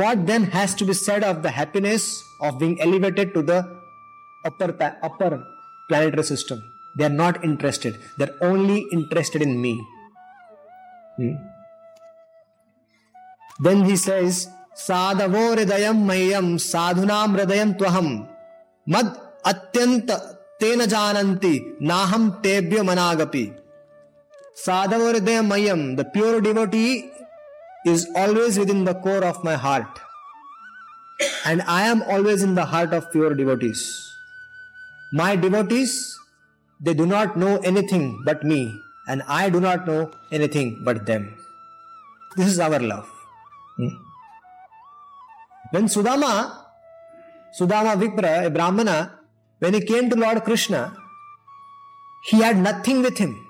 what 0.00 0.26
then 0.30 0.44
has 0.56 0.74
to 0.80 0.84
be 0.90 0.96
said 1.02 1.24
of 1.30 1.42
the 1.46 1.52
happiness 1.60 2.08
of 2.48 2.58
being 2.62 2.76
elevated 2.86 3.32
to 3.36 3.42
the 3.50 3.58
upper 4.44 4.70
upper 5.04 5.36
planetary 5.88 6.22
system 6.24 6.60
they 6.98 7.04
are 7.04 7.10
not 7.12 7.44
interested 7.44 7.94
they 8.18 8.24
are 8.24 8.50
only 8.50 8.78
interested 8.92 9.42
in 9.42 9.56
me 9.58 9.74
then 13.62 13.84
he 13.84 13.96
says 13.98 14.46
साधवो 14.78 15.50
हृदय 15.52 15.90
मह्यम 15.92 16.56
साधुना 16.64 17.22
हृदय 17.24 17.64
त्वहम 17.78 18.08
मद 18.86 19.14
अत्यंत 19.46 20.10
तेन 20.60 20.84
जानती 20.86 21.54
नाहम 21.82 22.28
तेभ्य 22.42 22.82
मनागपी 22.82 23.46
साधवो 24.64 25.08
हृदय 25.08 25.40
मह्यम 25.44 25.82
the 25.96 26.04
pure 26.12 26.40
devotee 26.42 26.86
is 27.86 28.06
always 28.18 28.58
within 28.70 28.84
the 28.84 29.00
core 29.04 29.24
of 29.24 29.44
my 29.44 29.56
heart 29.66 29.98
and 31.46 31.62
I 31.68 31.90
am 31.90 32.02
always 32.14 32.42
in 32.44 32.54
the 32.54 32.66
heart 32.68 32.94
of 32.94 33.04
pure 33.12 33.34
devotees 33.34 33.84
my 35.12 35.36
devotees 35.36 35.94
they 36.80 36.94
do 36.94 37.06
not 37.06 37.36
know 37.36 37.58
anything 37.70 38.04
but 38.24 38.44
me 38.44 38.60
and 39.08 39.22
i 39.40 39.50
do 39.50 39.60
not 39.60 39.86
know 39.86 40.10
anything 40.32 40.68
but 40.84 41.06
them 41.06 41.24
this 42.36 42.46
is 42.46 42.60
our 42.66 42.80
love 42.92 43.08
hmm? 43.76 43.94
when 45.72 45.86
sudama 45.96 46.32
sudama 47.58 47.94
vipra 48.02 48.34
a 48.46 48.50
brahmana 48.58 48.98
when 49.60 49.74
he 49.74 49.80
came 49.82 50.08
to 50.10 50.16
Lord 50.16 50.42
Krishna, 50.42 50.96
he 52.24 52.38
had 52.40 52.56
nothing 52.56 53.02
with 53.02 53.18
him. 53.18 53.46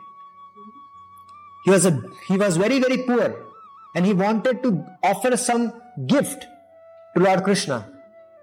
He 1.64 1.70
was, 1.70 1.86
a, 1.86 2.02
he 2.26 2.36
was 2.36 2.56
very, 2.56 2.80
very 2.80 2.98
poor 3.04 3.46
and 3.94 4.04
he 4.04 4.12
wanted 4.12 4.62
to 4.64 4.84
offer 5.02 5.36
some 5.36 5.72
gift 6.06 6.46
to 7.16 7.22
Lord 7.22 7.44
Krishna, 7.44 7.88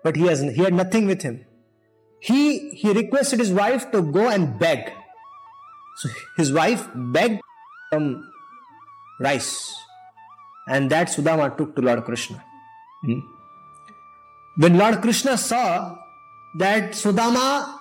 but 0.03 0.15
he, 0.15 0.27
has, 0.27 0.41
he 0.41 0.63
had 0.63 0.73
nothing 0.73 1.08
with 1.08 1.21
him. 1.21 1.45
He, 2.19 2.69
he 2.69 2.91
requested 2.91 3.39
his 3.39 3.51
wife 3.51 3.91
to 3.91 4.01
go 4.01 4.27
and 4.30 4.58
beg. 4.60 4.91
So 5.97 6.10
his 6.36 6.51
wife 6.51 6.88
begged 6.93 7.41
some 7.91 8.32
rice, 9.19 9.75
and 10.67 10.89
that 10.91 11.08
Sudama 11.08 11.56
took 11.58 11.75
to 11.75 11.82
Lord 11.82 12.03
Krishna. 12.03 12.43
Hmm? 13.03 13.19
When 14.58 14.77
Lord 14.77 15.01
Krishna 15.01 15.38
saw 15.38 15.97
that 16.60 16.91
Sudama 16.91 17.80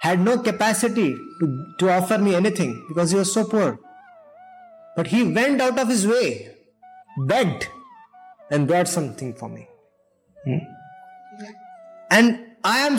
had 0.00 0.20
no 0.20 0.38
capacity 0.38 1.16
to, 1.40 1.74
to 1.78 1.90
offer 1.90 2.18
me 2.18 2.34
anything 2.34 2.84
because 2.88 3.12
he 3.12 3.16
was 3.16 3.32
so 3.32 3.44
poor. 3.44 3.78
But 4.96 5.06
he 5.06 5.22
went 5.22 5.60
out 5.60 5.78
of 5.78 5.88
his 5.88 6.06
way, 6.06 6.56
begged, 7.16 7.68
and 8.50 8.66
brought 8.66 8.88
something 8.88 9.32
for 9.34 9.48
me. 9.48 9.68
Hmm? 10.44 10.58
And 12.10 12.51
I 12.64 12.78
am 12.86 12.98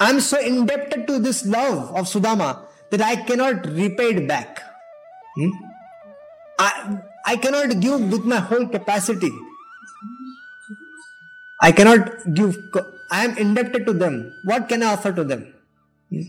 I 0.00 0.10
am 0.10 0.20
so 0.20 0.38
indebted 0.38 1.06
to 1.06 1.18
this 1.18 1.46
love 1.46 1.94
of 1.94 2.06
Sudama 2.06 2.66
that 2.90 3.00
I 3.00 3.16
cannot 3.16 3.66
repay 3.66 4.10
it 4.14 4.28
back. 4.28 4.60
Hmm? 5.36 5.50
I, 6.58 6.98
I 7.26 7.36
cannot 7.36 7.80
give 7.80 8.12
with 8.12 8.24
my 8.24 8.36
whole 8.36 8.66
capacity. 8.68 9.32
I 11.60 11.72
cannot 11.72 12.34
give, 12.34 12.58
I 13.10 13.24
am 13.24 13.38
indebted 13.38 13.86
to 13.86 13.92
them. 13.92 14.32
What 14.44 14.68
can 14.68 14.82
I 14.82 14.92
offer 14.92 15.12
to 15.12 15.24
them? 15.24 15.54
Hmm? 16.10 16.22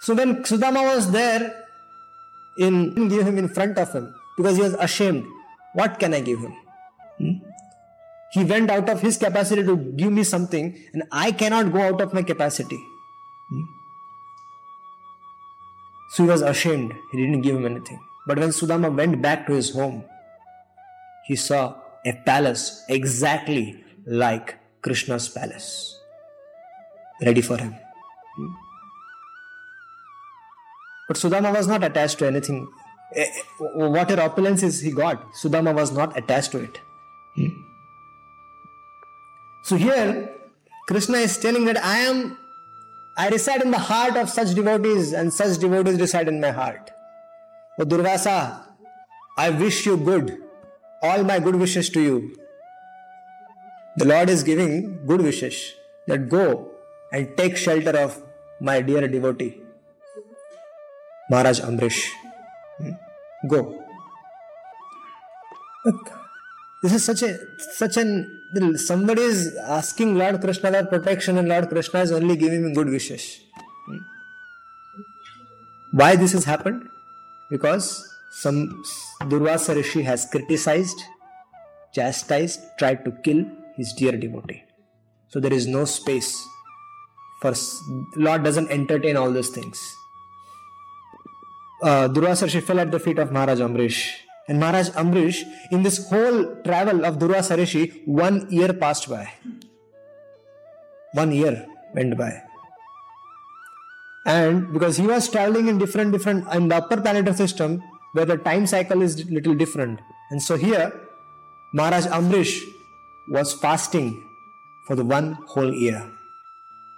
So 0.00 0.14
when 0.14 0.42
Sudama 0.42 0.84
was 0.94 1.10
there, 1.10 1.58
in 2.58 3.08
give 3.08 3.26
him 3.26 3.38
in 3.38 3.48
front 3.48 3.78
of 3.78 3.92
him 3.92 4.14
because 4.36 4.56
he 4.56 4.62
was 4.62 4.74
ashamed. 4.74 5.24
What 5.72 5.98
can 5.98 6.12
I 6.12 6.20
give 6.20 6.40
him? 6.40 6.54
Hmm? 7.18 7.32
He 8.32 8.44
went 8.44 8.70
out 8.70 8.88
of 8.88 9.02
his 9.02 9.18
capacity 9.18 9.62
to 9.62 9.76
give 9.76 10.10
me 10.10 10.24
something, 10.24 10.74
and 10.94 11.02
I 11.12 11.32
cannot 11.32 11.70
go 11.72 11.80
out 11.80 12.00
of 12.00 12.14
my 12.14 12.22
capacity. 12.22 12.82
Hmm? 13.50 13.62
So 16.12 16.22
he 16.22 16.28
was 16.30 16.40
ashamed. 16.40 16.94
He 17.10 17.18
didn't 17.18 17.42
give 17.42 17.56
him 17.56 17.66
anything. 17.66 18.00
But 18.26 18.38
when 18.38 18.48
Sudama 18.48 18.94
went 18.94 19.20
back 19.20 19.46
to 19.48 19.52
his 19.52 19.70
home, 19.74 20.04
he 21.26 21.36
saw 21.36 21.76
a 22.06 22.12
palace 22.24 22.84
exactly 22.88 23.84
like 24.06 24.58
Krishna's 24.80 25.28
palace, 25.28 25.98
ready 27.20 27.42
for 27.42 27.58
him. 27.58 27.74
Hmm? 28.36 28.52
But 31.08 31.16
Sudama 31.18 31.54
was 31.54 31.68
not 31.68 31.84
attached 31.84 32.18
to 32.20 32.26
anything. 32.26 32.66
Eh, 33.14 33.24
eh, 33.24 33.42
whatever 33.58 34.22
opulences 34.22 34.82
he 34.82 34.90
got, 34.90 35.34
Sudama 35.34 35.74
was 35.74 35.92
not 35.92 36.16
attached 36.16 36.52
to 36.52 36.60
it. 36.60 36.80
So 39.62 39.76
here, 39.76 40.30
Krishna 40.88 41.18
is 41.18 41.38
telling 41.38 41.64
that 41.66 41.82
I 41.84 41.98
am, 41.98 42.36
I 43.16 43.28
reside 43.28 43.62
in 43.62 43.70
the 43.70 43.78
heart 43.78 44.16
of 44.16 44.28
such 44.28 44.54
devotees, 44.54 45.12
and 45.12 45.32
such 45.32 45.58
devotees 45.58 46.00
reside 46.00 46.28
in 46.28 46.40
my 46.40 46.50
heart. 46.50 46.90
O 47.78 47.84
Durvasa, 47.84 48.64
I 49.38 49.50
wish 49.50 49.86
you 49.86 49.96
good 49.96 50.42
all 51.02 51.24
my 51.24 51.38
good 51.40 51.56
wishes 51.56 51.90
to 51.90 52.00
you. 52.00 52.36
The 53.96 54.04
Lord 54.06 54.30
is 54.30 54.42
giving 54.42 55.04
good 55.06 55.20
wishes 55.20 55.74
that 56.06 56.28
go 56.28 56.70
and 57.12 57.36
take 57.36 57.56
shelter 57.56 57.96
of 57.98 58.22
my 58.60 58.80
dear 58.80 59.06
devotee, 59.08 59.60
Maharaj 61.30 61.60
Amrish. 61.60 62.08
Hmm? 62.78 62.92
Go. 63.48 63.78
This 66.82 66.94
is 66.94 67.04
such 67.04 67.22
a 67.22 67.38
such 67.80 67.96
an 67.96 68.76
somebody 68.76 69.22
is 69.22 69.56
asking 69.56 70.16
Lord 70.16 70.40
Krishna 70.40 70.70
for 70.72 70.86
protection 70.86 71.38
and 71.38 71.48
Lord 71.48 71.68
Krishna 71.68 72.00
is 72.00 72.12
only 72.12 72.36
giving 72.36 72.64
him 72.64 72.74
good 72.74 72.90
wishes. 72.90 73.40
Hmm? 73.86 73.98
Why 75.92 76.16
this 76.16 76.32
has 76.32 76.44
happened? 76.44 76.88
Because 77.50 77.86
some 78.32 78.82
Durvasa 79.20 79.76
Rishi 79.76 80.02
has 80.02 80.26
criticized, 80.26 81.02
chastised, 81.94 82.60
tried 82.78 83.04
to 83.04 83.12
kill 83.12 83.44
his 83.76 83.92
dear 83.92 84.12
devotee. 84.12 84.64
So 85.28 85.40
there 85.40 85.52
is 85.52 85.66
no 85.66 85.84
space 85.84 86.44
for 87.40 87.54
Lord 88.16 88.44
doesn't 88.44 88.70
entertain 88.70 89.16
all 89.16 89.30
these 89.30 89.50
things. 89.50 89.78
Uh, 91.82 92.08
Durvasa 92.08 92.44
Rishi 92.44 92.60
fell 92.60 92.80
at 92.80 92.90
the 92.90 93.00
feet 93.00 93.18
of 93.18 93.32
Maharaj 93.32 93.60
Amrish 93.60 94.14
and 94.52 94.60
Maharaj 94.60 94.90
Amrish, 94.90 95.44
in 95.70 95.82
this 95.82 96.06
whole 96.10 96.56
travel 96.62 97.06
of 97.06 97.18
Durvasa 97.18 97.56
Rishi, 97.56 98.02
one 98.04 98.50
year 98.50 98.74
passed 98.74 99.08
by. 99.08 99.32
One 101.14 101.32
year 101.32 101.66
went 101.94 102.18
by. 102.18 102.42
And 104.26 104.70
because 104.74 104.98
he 104.98 105.06
was 105.06 105.30
traveling 105.30 105.68
in 105.68 105.78
different, 105.78 106.12
different, 106.12 106.52
in 106.52 106.68
the 106.68 106.76
upper 106.76 107.00
planetary 107.00 107.34
system, 107.34 107.82
where 108.12 108.26
the 108.26 108.36
time 108.36 108.66
cycle 108.66 109.00
is 109.00 109.24
little 109.30 109.54
different. 109.54 110.00
And 110.30 110.42
so 110.42 110.56
here, 110.56 110.92
Maharaj 111.72 112.08
Amrish 112.08 112.60
was 113.30 113.54
fasting 113.54 114.22
for 114.86 114.96
the 114.96 115.04
one 115.04 115.32
whole 115.46 115.72
year. 115.72 116.10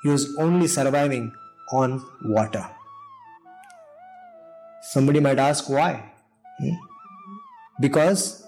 He 0.02 0.08
was 0.08 0.26
only 0.40 0.66
surviving 0.66 1.32
on 1.72 2.04
water. 2.24 2.68
Somebody 4.90 5.20
might 5.20 5.38
ask 5.38 5.70
why. 5.70 5.92
Hmm? 6.58 6.93
Because 7.80 8.44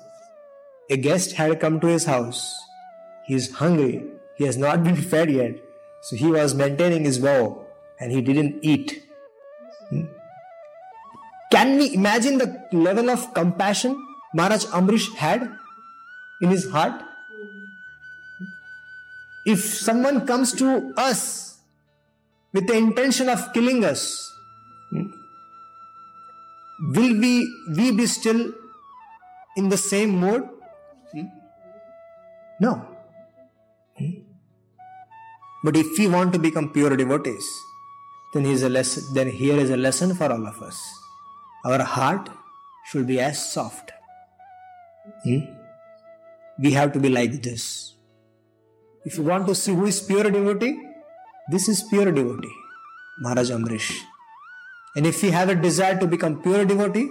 a 0.91 0.97
guest 0.97 1.33
had 1.33 1.59
come 1.61 1.81
to 1.81 1.87
his 1.87 2.05
house. 2.05 2.55
He 3.27 3.35
is 3.35 3.55
hungry, 3.55 4.05
he 4.37 4.45
has 4.45 4.57
not 4.57 4.85
been 4.85 4.97
fed 4.97 5.31
yet, 5.31 5.57
so 6.03 6.17
he 6.17 6.27
was 6.27 6.55
maintaining 6.55 7.05
his 7.05 7.19
vow 7.19 7.65
and 7.99 8.13
he 8.13 8.21
didn't 8.21 8.59
eat. 8.63 9.03
Can 11.51 11.79
we 11.79 11.95
imagine 11.95 12.39
the 12.39 12.69
level 12.73 13.11
of 13.11 13.33
compassion 13.35 13.97
Maharaj 14.35 14.65
Amrish 14.67 15.15
had 15.15 15.51
in 16.41 16.51
his 16.51 16.71
heart? 16.71 17.03
If 19.45 19.65
someone 19.65 20.27
comes 20.27 20.53
to 20.55 20.93
us 20.97 21.59
with 22.53 22.67
the 22.67 22.75
intention 22.75 23.29
of 23.29 23.53
killing 23.53 23.85
us, 23.85 24.33
will 24.93 27.21
we, 27.21 27.49
we 27.77 27.93
be 27.93 28.07
still 28.07 28.53
in 29.57 29.69
the 29.69 29.77
same 29.77 30.11
mood? 30.11 30.49
Hmm? 31.13 31.27
No. 32.61 32.87
Hmm? 33.99 34.11
But 35.65 35.77
if 35.77 35.99
we 35.99 36.07
want 36.07 36.33
to 36.33 36.39
become 36.39 36.73
pure 36.73 36.97
devotees, 36.97 37.47
then, 38.35 38.47
is 38.47 38.63
a 38.63 38.69
lesson, 38.69 39.03
then 39.15 39.31
here 39.31 39.57
is 39.57 39.71
a 39.71 39.77
lesson 39.77 40.15
for 40.15 40.31
all 40.31 40.47
of 40.47 40.63
us. 40.63 40.81
Our 41.65 41.83
heart 41.83 42.29
should 42.87 43.07
be 43.07 43.19
as 43.19 43.53
soft. 43.53 43.93
Hmm? 45.25 45.41
We 46.59 46.73
have 46.73 46.93
to 46.93 47.01
be 47.01 47.09
like 47.09 47.43
this. 47.43 47.95
If 49.05 49.19
you 49.19 49.25
want 49.25 49.47
to 49.47 49.55
see 49.55 49.73
who 49.73 49.87
is 49.87 50.01
pure 50.01 50.31
devotee, 50.31 50.79
this 51.51 51.69
is 51.69 51.83
pure 51.83 52.11
devotee, 52.11 52.55
Maharaj 53.21 53.51
Amrish. 53.51 53.97
And 54.97 55.07
if 55.07 55.23
we 55.23 55.31
have 55.31 55.49
a 55.49 55.55
desire 55.55 55.99
to 56.01 56.07
become 56.07 56.43
pure 56.43 56.65
devotee, 56.65 57.09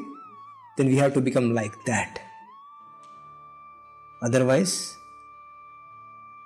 then 0.77 0.87
we 0.87 0.97
have 0.97 1.13
to 1.13 1.21
become 1.21 1.53
like 1.53 1.73
that. 1.85 2.19
Otherwise, 4.21 4.95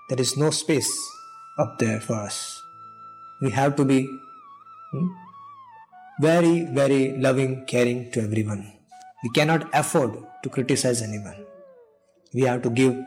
there 0.09 0.19
is 0.19 0.35
no 0.37 0.49
space 0.49 0.91
up 1.59 1.77
there 1.77 1.99
for 2.01 2.15
us. 2.15 2.63
We 3.41 3.51
have 3.51 3.75
to 3.75 3.85
be 3.85 4.07
hmm, 4.91 5.07
very, 6.19 6.65
very 6.65 7.17
loving, 7.17 7.65
caring 7.65 8.11
to 8.11 8.21
everyone. 8.21 8.73
We 9.23 9.29
cannot 9.29 9.69
afford 9.73 10.17
to 10.43 10.49
criticize 10.49 11.01
anyone. 11.01 11.45
We 12.33 12.41
have 12.43 12.61
to 12.63 12.69
give 12.69 12.97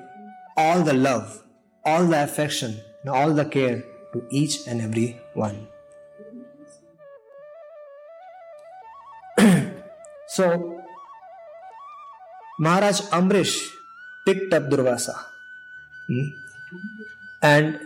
all 0.57 0.83
the 0.83 0.95
love, 0.95 1.43
all 1.85 2.07
the 2.07 2.23
affection, 2.23 2.81
and 3.03 3.11
all 3.11 3.35
the 3.35 3.45
care 3.45 3.83
to 4.13 4.25
each 4.31 4.67
and 4.67 4.81
every 4.81 5.21
one. 5.35 5.67
so, 10.29 10.79
Maharaj 12.61 13.01
Amrish 13.11 13.73
picked 14.27 14.53
up 14.55 14.65
Durvasa 14.65 15.15
hmm? 16.09 16.27
and 17.43 17.81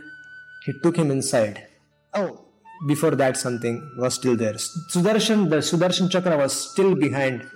he 0.64 0.72
took 0.82 0.96
him 0.96 1.10
inside. 1.10 1.66
Oh, 2.14 2.46
before 2.86 3.12
that, 3.12 3.36
something 3.36 3.90
was 3.96 4.14
still 4.14 4.36
there. 4.36 4.54
Sudarshan, 4.54 5.48
the 5.48 5.56
Sudarshan 5.56 6.10
Chakra 6.10 6.36
was 6.36 6.52
still 6.72 6.94
behind 6.94 7.46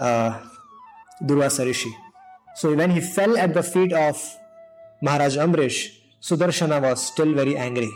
uh, 0.00 0.40
Durvasa 1.22 1.64
Rishi. 1.64 1.94
So 2.56 2.74
when 2.74 2.90
he 2.90 3.00
fell 3.00 3.36
at 3.36 3.54
the 3.54 3.62
feet 3.62 3.92
of 3.92 4.20
Maharaj 5.02 5.36
Amrish, 5.36 5.90
Sudarshana 6.20 6.82
was 6.82 7.06
still 7.06 7.32
very 7.32 7.56
angry. 7.56 7.90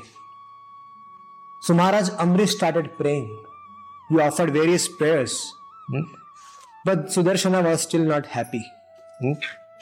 So 1.62 1.74
Maharaj 1.74 2.10
Amrish 2.10 2.50
started 2.50 2.96
praying. 2.96 3.44
He 4.08 4.20
offered 4.20 4.52
various 4.52 4.86
prayers. 4.86 5.52
Hmm? 5.88 6.02
But 6.84 7.06
Sudarshana 7.06 7.64
was 7.64 7.82
still 7.82 8.04
not 8.04 8.26
happy. 8.26 8.64
Hmm? 9.20 9.32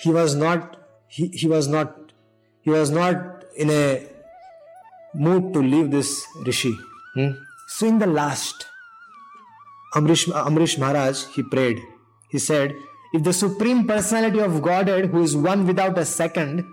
He 0.02 0.10
was 0.10 0.34
not 0.34 0.76
he, 1.08 1.28
he 1.28 1.46
was 1.46 1.68
not 1.68 2.12
he 2.62 2.70
was 2.70 2.90
not 2.90 3.44
in 3.56 3.70
a 3.70 4.06
mood 5.14 5.52
to 5.54 5.60
leave 5.60 5.90
this 5.90 6.10
rishi 6.46 6.74
hmm? 7.14 7.30
so 7.68 7.86
in 7.86 7.98
the 7.98 8.06
last 8.06 8.66
amrish 9.94 10.24
amrish 10.48 10.78
maharaj 10.82 11.24
he 11.36 11.42
prayed 11.54 11.80
he 12.30 12.38
said 12.38 12.74
if 13.12 13.22
the 13.28 13.36
supreme 13.42 13.86
personality 13.92 14.40
of 14.48 14.60
godhead 14.62 15.06
who 15.12 15.22
is 15.28 15.36
one 15.36 15.66
without 15.70 15.98
a 15.98 16.04
second 16.04 16.64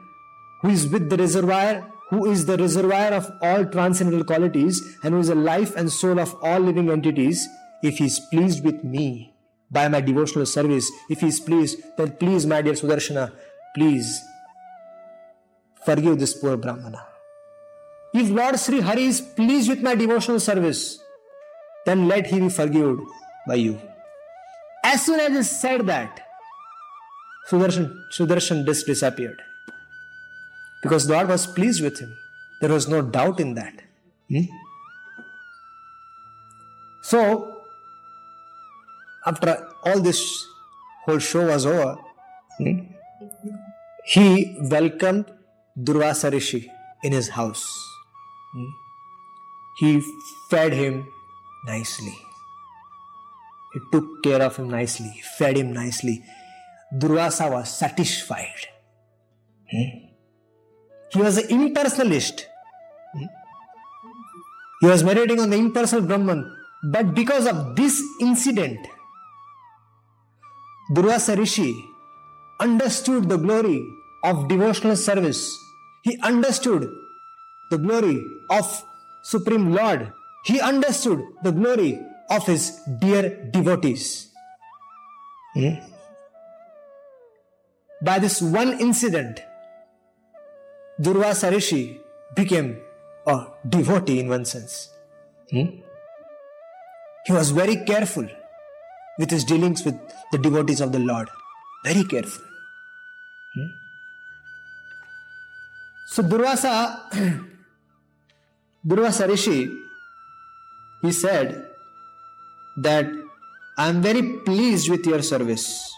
who 0.61 0.69
is 0.69 0.87
with 0.87 1.09
the 1.09 1.17
reservoir 1.17 1.71
who 2.09 2.25
is 2.31 2.45
the 2.45 2.57
reservoir 2.57 3.07
of 3.19 3.31
all 3.41 3.65
transcendental 3.65 4.23
qualities 4.23 4.81
and 5.03 5.13
who 5.13 5.19
is 5.19 5.27
the 5.27 5.41
life 5.47 5.75
and 5.75 5.91
soul 5.91 6.19
of 6.19 6.35
all 6.41 6.59
living 6.59 6.89
entities 6.89 7.47
if 7.81 7.97
he 7.97 8.05
is 8.05 8.19
pleased 8.31 8.63
with 8.63 8.83
me 8.83 9.07
by 9.69 9.87
my 9.87 10.01
devotional 10.01 10.45
service. 10.45 10.91
If 11.09 11.21
He 11.21 11.27
is 11.27 11.39
pleased, 11.39 11.79
then 11.97 12.11
please, 12.11 12.45
my 12.45 12.61
dear 12.61 12.73
Sudarshana, 12.73 13.31
please 13.75 14.21
forgive 15.85 16.19
this 16.19 16.33
poor 16.33 16.57
Brahmana. 16.57 17.05
If 18.13 18.29
Lord 18.29 18.59
Sri 18.59 18.79
Hari 18.81 19.03
is 19.05 19.21
pleased 19.21 19.69
with 19.69 19.81
my 19.81 19.95
devotional 19.95 20.39
service, 20.39 20.99
then 21.85 22.07
let 22.07 22.27
he 22.27 22.39
be 22.39 22.49
forgiven 22.49 23.05
by 23.47 23.55
you. 23.55 23.79
As 24.83 25.05
soon 25.05 25.19
as 25.19 25.33
he 25.33 25.43
said 25.43 25.85
that, 25.87 26.19
Sudarshan, 27.49 27.93
Sudarshan 28.11 28.65
disappeared. 28.65 29.41
Because 30.83 31.09
Lord 31.09 31.29
was 31.29 31.47
pleased 31.47 31.81
with 31.81 31.99
him. 31.99 32.15
There 32.61 32.71
was 32.71 32.87
no 32.87 33.01
doubt 33.01 33.39
in 33.39 33.53
that. 33.55 33.73
Hmm? 34.29 34.41
So, 37.01 37.56
after 39.27 39.53
all 39.83 39.99
this 39.99 40.21
whole 41.05 41.19
show 41.19 41.45
was 41.47 41.65
over, 41.65 41.97
hmm, 42.57 42.77
he 44.05 44.57
welcomed 44.71 45.25
Durvasa 45.77 46.31
Rishi 46.31 46.71
in 47.03 47.11
his 47.11 47.29
house. 47.29 47.65
Hmm. 48.53 48.69
He 49.79 49.89
fed 50.49 50.73
him 50.73 51.05
nicely. 51.65 52.17
He 53.73 53.79
took 53.91 54.23
care 54.23 54.41
of 54.41 54.55
him 54.55 54.69
nicely, 54.69 55.21
fed 55.37 55.57
him 55.57 55.73
nicely. 55.73 56.23
Durvasa 56.97 57.51
was 57.51 57.69
satisfied. 57.69 58.67
Hmm. 59.71 59.89
He 61.13 61.21
was 61.21 61.37
an 61.37 61.47
impersonalist. 61.57 62.45
He 64.81 64.87
was 64.87 65.03
meditating 65.03 65.39
on 65.39 65.49
the 65.49 65.57
impersonal 65.57 66.05
Brahman. 66.05 66.53
But 66.83 67.15
because 67.15 67.47
of 67.47 67.75
this 67.75 68.01
incident, 68.21 68.87
Durvasa 70.89 71.37
Rishi 71.37 71.85
understood 72.59 73.27
the 73.27 73.37
glory 73.37 73.85
of 74.23 74.47
devotional 74.47 74.95
service. 74.95 75.57
He 76.03 76.17
understood 76.21 76.89
the 77.69 77.77
glory 77.77 78.23
of 78.49 78.83
Supreme 79.23 79.73
Lord. 79.73 80.13
He 80.45 80.61
understood 80.61 81.21
the 81.43 81.51
glory 81.51 81.99
of 82.29 82.45
his 82.45 82.79
dear 82.99 83.49
devotees. 83.51 84.29
Hmm? 85.53 85.75
By 88.01 88.19
this 88.19 88.41
one 88.41 88.79
incident, 88.79 89.41
Durvasa 91.01 91.51
Rishi 91.51 91.99
became 92.35 92.77
a 93.25 93.47
devotee 93.67 94.19
in 94.19 94.29
one 94.29 94.45
sense. 94.45 94.89
Hmm? 95.51 95.81
He 97.25 97.33
was 97.33 97.49
very 97.51 97.83
careful 97.83 98.27
with 99.17 99.31
his 99.31 99.43
dealings 99.43 99.83
with 99.83 99.95
the 100.31 100.37
devotees 100.37 100.81
of 100.81 100.91
the 100.91 100.99
Lord. 100.99 101.29
Very 101.83 102.03
careful. 102.03 102.43
Hmm? 103.55 103.67
So 106.07 106.23
Durvasa, 106.23 106.75
Durvasa 108.87 109.27
Rishi, 109.27 109.69
he 111.01 111.11
said 111.11 111.67
that 112.77 113.07
I 113.77 113.89
am 113.89 114.01
very 114.01 114.23
pleased 114.45 114.89
with 114.89 115.05
your 115.05 115.21
service. 115.21 115.93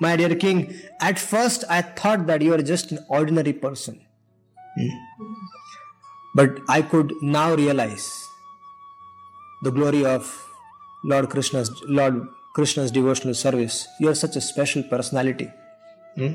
My 0.00 0.16
dear 0.16 0.34
king, 0.34 0.74
at 1.00 1.18
first 1.18 1.64
I 1.68 1.82
thought 1.82 2.26
that 2.26 2.42
you 2.42 2.54
are 2.54 2.62
just 2.62 2.92
an 2.92 3.04
ordinary 3.08 3.52
person. 3.52 4.00
But 6.34 6.60
I 6.68 6.80
could 6.82 7.12
now 7.20 7.54
realize 7.54 8.10
the 9.62 9.70
glory 9.70 10.04
of 10.04 10.48
Lord 11.04 11.28
Krishna's 11.28 11.70
Lord 11.86 12.26
Krishna's 12.54 12.90
devotional 12.90 13.34
service. 13.34 13.88
You 13.98 14.08
are 14.08 14.14
such 14.14 14.36
a 14.36 14.40
special 14.40 14.82
personality. 14.82 15.50
Hmm? 16.16 16.32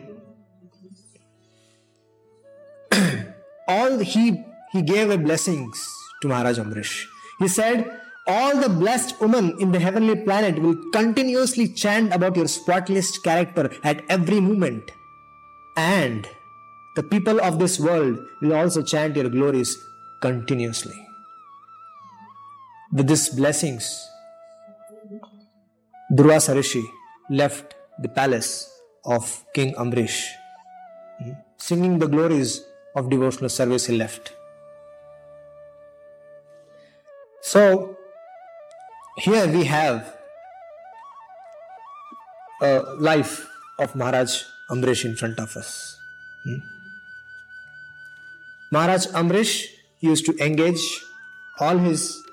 All 3.67 3.99
he 3.99 4.43
he 4.71 4.82
gave 4.82 5.10
a 5.10 5.17
blessings 5.17 5.86
to 6.21 6.27
Maharaj 6.27 6.60
Ambarish. 6.60 7.06
He 7.39 7.47
said, 7.47 8.01
All 8.27 8.58
the 8.60 8.69
blessed 8.69 9.19
women 9.21 9.56
in 9.60 9.71
the 9.71 9.80
heavenly 9.80 10.15
planet 10.23 10.60
will 10.60 10.75
continuously 10.91 11.67
chant 11.69 12.13
about 12.13 12.36
your 12.36 12.47
spotless 12.47 13.17
character 13.17 13.71
at 13.84 14.03
every 14.10 14.39
moment. 14.41 14.91
And 15.77 16.27
the 16.95 17.03
people 17.03 17.39
of 17.39 17.60
this 17.60 17.80
world 17.80 18.19
will 18.41 18.53
also 18.53 18.82
chant 18.82 19.15
your 19.15 19.30
glories 19.30 19.77
continuously. 20.21 21.08
With 22.91 23.08
these 23.08 23.30
blessings, 23.30 23.88
Durvasa 26.17 26.56
Rishi 26.56 26.84
left 27.30 27.75
the 27.99 28.10
palace 28.10 28.51
of 29.06 29.45
King 29.53 29.75
Ambarish. 29.75 30.19
Singing 31.58 31.99
the 31.99 32.08
glories 32.08 32.65
of 32.95 33.10
devotional 33.12 33.49
service, 33.49 33.86
he 33.86 33.95
left. 33.95 34.34
So, 37.41 37.97
here 39.17 39.47
we 39.47 39.63
have 39.65 40.17
a 42.63 42.80
life 42.97 43.47
of 43.77 43.95
Maharaj 43.95 44.41
Ambarish 44.71 45.06
in 45.06 45.15
front 45.15 45.39
of 45.39 45.56
us. 45.56 45.95
Hmm? 46.43 46.60
Maharaj 48.71 49.08
Ambarish 49.08 49.65
used 50.01 50.25
to 50.25 50.36
engage 50.43 50.84
all 51.60 51.77
his 51.77 52.23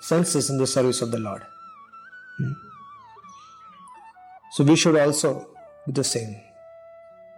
senses 0.00 0.50
in 0.50 0.58
the 0.58 0.66
service 0.66 1.00
of 1.00 1.12
the 1.12 1.18
Lord. 1.18 1.42
So 4.54 4.62
we 4.62 4.76
should 4.76 4.96
also 4.96 5.48
do 5.84 5.92
the 5.92 6.04
same. 6.04 6.36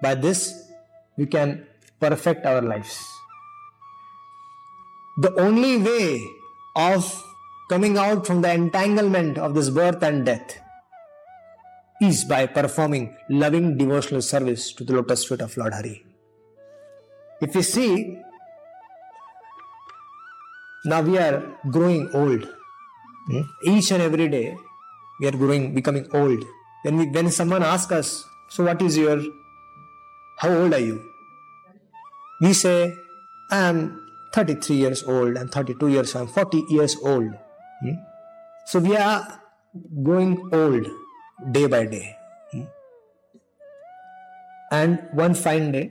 By 0.02 0.14
this, 0.14 0.68
we 1.16 1.24
can 1.24 1.66
perfect 1.98 2.44
our 2.44 2.60
lives. 2.60 3.02
The 5.16 5.32
only 5.40 5.78
way 5.78 6.20
of 6.76 7.24
coming 7.70 7.96
out 7.96 8.26
from 8.26 8.42
the 8.42 8.52
entanglement 8.52 9.38
of 9.38 9.54
this 9.54 9.70
birth 9.70 10.02
and 10.02 10.26
death 10.26 10.58
is 12.02 12.24
by 12.24 12.44
performing 12.44 13.16
loving 13.30 13.78
devotional 13.78 14.20
service 14.20 14.74
to 14.74 14.84
the 14.84 14.92
lotus 14.92 15.24
feet 15.24 15.40
of 15.40 15.56
Lord 15.56 15.72
Hari. 15.72 16.04
If 17.40 17.54
we 17.54 17.62
see, 17.62 18.18
now 20.84 21.00
we 21.00 21.16
are 21.16 21.42
growing 21.70 22.10
old. 22.12 22.46
Hmm? 23.28 23.40
Each 23.64 23.90
and 23.90 24.02
every 24.02 24.28
day, 24.28 24.54
we 25.18 25.28
are 25.28 25.32
growing, 25.32 25.74
becoming 25.74 26.06
old. 26.12 26.44
When 26.86 26.98
we, 26.98 27.06
when 27.14 27.30
someone 27.36 27.64
asks 27.68 27.94
us, 27.94 28.08
"So 28.56 28.64
what 28.66 28.82
is 28.88 28.96
your? 28.96 29.16
How 30.42 30.50
old 30.56 30.74
are 30.76 30.84
you?" 30.88 30.98
We 32.46 32.52
say, 32.58 32.76
"I 33.56 33.62
am 33.70 33.80
33 34.36 34.76
years 34.82 35.02
old. 35.16 35.40
I'm 35.40 35.50
32 35.56 35.88
years. 35.94 36.14
I'm 36.20 36.30
40 36.36 36.62
years 36.76 36.96
old." 37.14 37.34
Hmm? 37.80 37.98
So 38.72 38.84
we 38.86 38.96
are 39.02 39.18
going 40.10 40.38
old 40.60 40.88
day 41.58 41.66
by 41.76 41.84
day. 41.98 42.04
Hmm? 42.52 42.64
And 44.80 45.22
one 45.24 45.38
fine 45.44 45.70
day, 45.78 45.84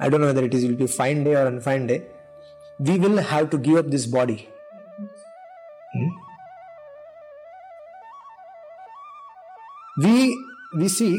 I 0.00 0.08
don't 0.08 0.20
know 0.20 0.32
whether 0.32 0.48
it 0.52 0.54
is 0.60 0.70
will 0.70 0.80
be 0.86 0.94
fine 1.00 1.22
day 1.28 1.36
or 1.42 1.48
unfine 1.52 1.86
day, 1.92 2.00
we 2.80 2.98
will 3.04 3.26
have 3.34 3.50
to 3.54 3.66
give 3.68 3.84
up 3.84 3.92
this 3.98 4.06
body. 4.20 4.40
Hmm? 5.92 6.27
We 10.04 10.14
we 10.74 10.88
see 10.88 11.12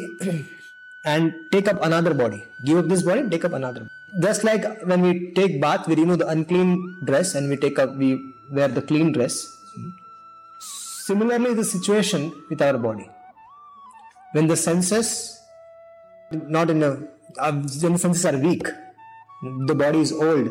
and 1.04 1.34
take 1.52 1.68
up 1.68 1.84
another 1.84 2.14
body. 2.14 2.44
Give 2.66 2.78
up 2.78 2.88
this 2.88 3.04
body, 3.04 3.28
take 3.30 3.46
up 3.46 3.54
another. 3.54 3.88
Just 4.22 4.44
like 4.44 4.64
when 4.84 5.02
we 5.02 5.32
take 5.34 5.62
bath, 5.62 5.88
we 5.88 5.96
remove 5.96 6.20
the 6.20 6.28
unclean 6.28 6.70
dress 7.06 7.36
and 7.36 7.50
we 7.50 7.58
take 7.58 7.78
up 7.80 7.96
we 7.96 8.10
wear 8.52 8.68
the 8.68 8.82
clean 8.82 9.12
dress. 9.12 9.36
Similarly, 11.10 11.54
the 11.54 11.64
situation 11.64 12.32
with 12.50 12.62
our 12.62 12.78
body. 12.78 13.10
When 14.34 14.48
the 14.48 14.56
senses 14.56 15.40
not 16.32 16.70
in 16.70 16.84
a 16.84 16.92
uh, 17.40 17.52
when 17.52 17.94
the 17.94 18.00
senses 18.00 18.26
are 18.26 18.38
weak, 18.38 18.68
the 19.68 19.76
body 19.76 20.00
is 20.00 20.12
old. 20.12 20.50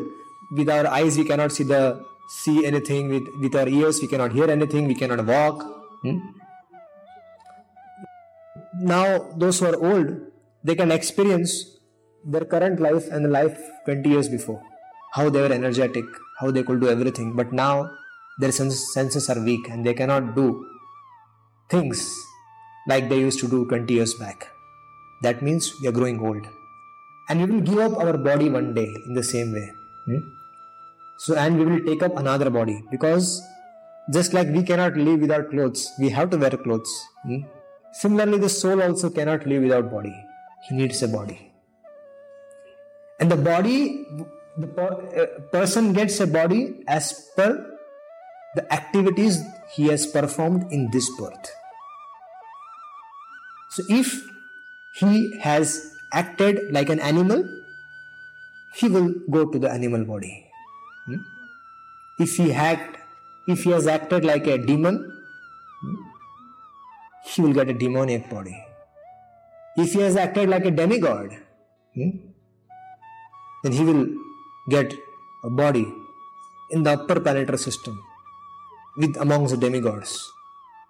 With 0.51 0.69
our 0.69 0.87
eyes, 0.87 1.17
we 1.17 1.25
cannot 1.25 1.51
see 1.51 1.63
the 1.63 2.03
see 2.43 2.65
anything. 2.65 3.09
With 3.09 3.27
with 3.41 3.55
our 3.55 3.67
ears, 3.67 3.99
we 4.01 4.07
cannot 4.07 4.33
hear 4.33 4.49
anything. 4.49 4.87
We 4.87 4.95
cannot 4.95 5.25
walk. 5.25 5.63
Hmm? 6.03 6.17
Now, 8.79 9.33
those 9.35 9.59
who 9.59 9.65
are 9.67 9.75
old, 9.75 10.17
they 10.63 10.75
can 10.75 10.91
experience 10.91 11.77
their 12.25 12.45
current 12.45 12.79
life 12.79 13.07
and 13.11 13.25
the 13.25 13.29
life 13.29 13.57
20 13.85 14.09
years 14.09 14.29
before. 14.29 14.61
How 15.13 15.29
they 15.29 15.41
were 15.41 15.53
energetic, 15.53 16.05
how 16.39 16.51
they 16.51 16.63
could 16.63 16.79
do 16.79 16.87
everything. 16.87 17.35
But 17.35 17.51
now, 17.51 17.91
their 18.39 18.53
senses 18.53 19.29
are 19.29 19.39
weak 19.43 19.67
and 19.69 19.85
they 19.85 19.93
cannot 19.93 20.35
do 20.35 20.65
things 21.69 22.15
like 22.87 23.09
they 23.09 23.19
used 23.19 23.39
to 23.39 23.49
do 23.49 23.65
20 23.67 23.93
years 23.93 24.13
back. 24.13 24.47
That 25.23 25.41
means 25.41 25.73
we 25.81 25.87
are 25.89 25.91
growing 25.91 26.19
old. 26.25 26.47
And 27.27 27.41
we 27.41 27.51
will 27.51 27.61
give 27.61 27.79
up 27.79 27.97
our 27.99 28.17
body 28.17 28.49
one 28.49 28.73
day 28.73 28.87
in 29.05 29.13
the 29.13 29.23
same 29.23 29.51
way. 29.51 29.71
Hmm? 30.05 30.19
So, 31.17 31.35
and 31.35 31.59
we 31.59 31.65
will 31.65 31.85
take 31.85 32.01
up 32.01 32.17
another 32.17 32.49
body 32.49 32.81
because 32.89 33.41
just 34.11 34.33
like 34.33 34.47
we 34.47 34.63
cannot 34.63 34.95
live 34.95 35.19
without 35.19 35.49
clothes, 35.51 35.91
we 35.99 36.09
have 36.09 36.29
to 36.29 36.37
wear 36.37 36.51
clothes. 36.51 36.91
Hmm? 37.23 37.41
Similarly, 37.93 38.37
the 38.37 38.49
soul 38.49 38.81
also 38.81 39.09
cannot 39.09 39.45
live 39.45 39.63
without 39.63 39.91
body. 39.91 40.15
He 40.67 40.75
needs 40.75 41.01
a 41.01 41.07
body. 41.07 41.51
And 43.19 43.31
the 43.31 43.37
body, 43.37 44.05
the 44.57 44.67
uh, 44.67 45.41
person 45.51 45.93
gets 45.93 46.19
a 46.19 46.27
body 46.27 46.83
as 46.87 47.29
per 47.35 47.77
the 48.55 48.73
activities 48.73 49.41
he 49.73 49.87
has 49.87 50.05
performed 50.07 50.71
in 50.71 50.89
this 50.91 51.09
birth. 51.17 51.51
So, 53.71 53.83
if 53.89 54.23
he 54.95 55.39
has 55.39 55.93
acted 56.13 56.71
like 56.71 56.89
an 56.89 56.99
animal, 56.99 57.43
he 58.75 58.87
will 58.87 59.13
go 59.29 59.45
to 59.45 59.59
the 59.59 59.69
animal 59.69 60.05
body. 60.05 60.45
Hmm? 61.05 61.15
If 62.19 62.35
he 62.37 62.51
act, 62.53 62.97
if 63.47 63.63
he 63.63 63.71
has 63.71 63.87
acted 63.87 64.25
like 64.25 64.47
a 64.47 64.57
demon, 64.57 64.95
hmm, 65.81 65.95
he 67.25 67.41
will 67.41 67.53
get 67.53 67.69
a 67.69 67.73
demoniac 67.73 68.29
body. 68.29 68.65
If 69.77 69.93
he 69.93 70.01
has 70.01 70.15
acted 70.15 70.49
like 70.49 70.65
a 70.65 70.71
demigod, 70.71 71.37
hmm, 71.93 72.09
then 73.63 73.71
he 73.71 73.83
will 73.83 74.07
get 74.69 74.93
a 75.43 75.49
body 75.49 75.85
in 76.71 76.83
the 76.83 76.91
upper 76.91 77.19
planetary 77.19 77.57
system 77.57 78.01
with 78.97 79.15
amongst 79.17 79.51
the 79.51 79.57
demigods. 79.57 80.31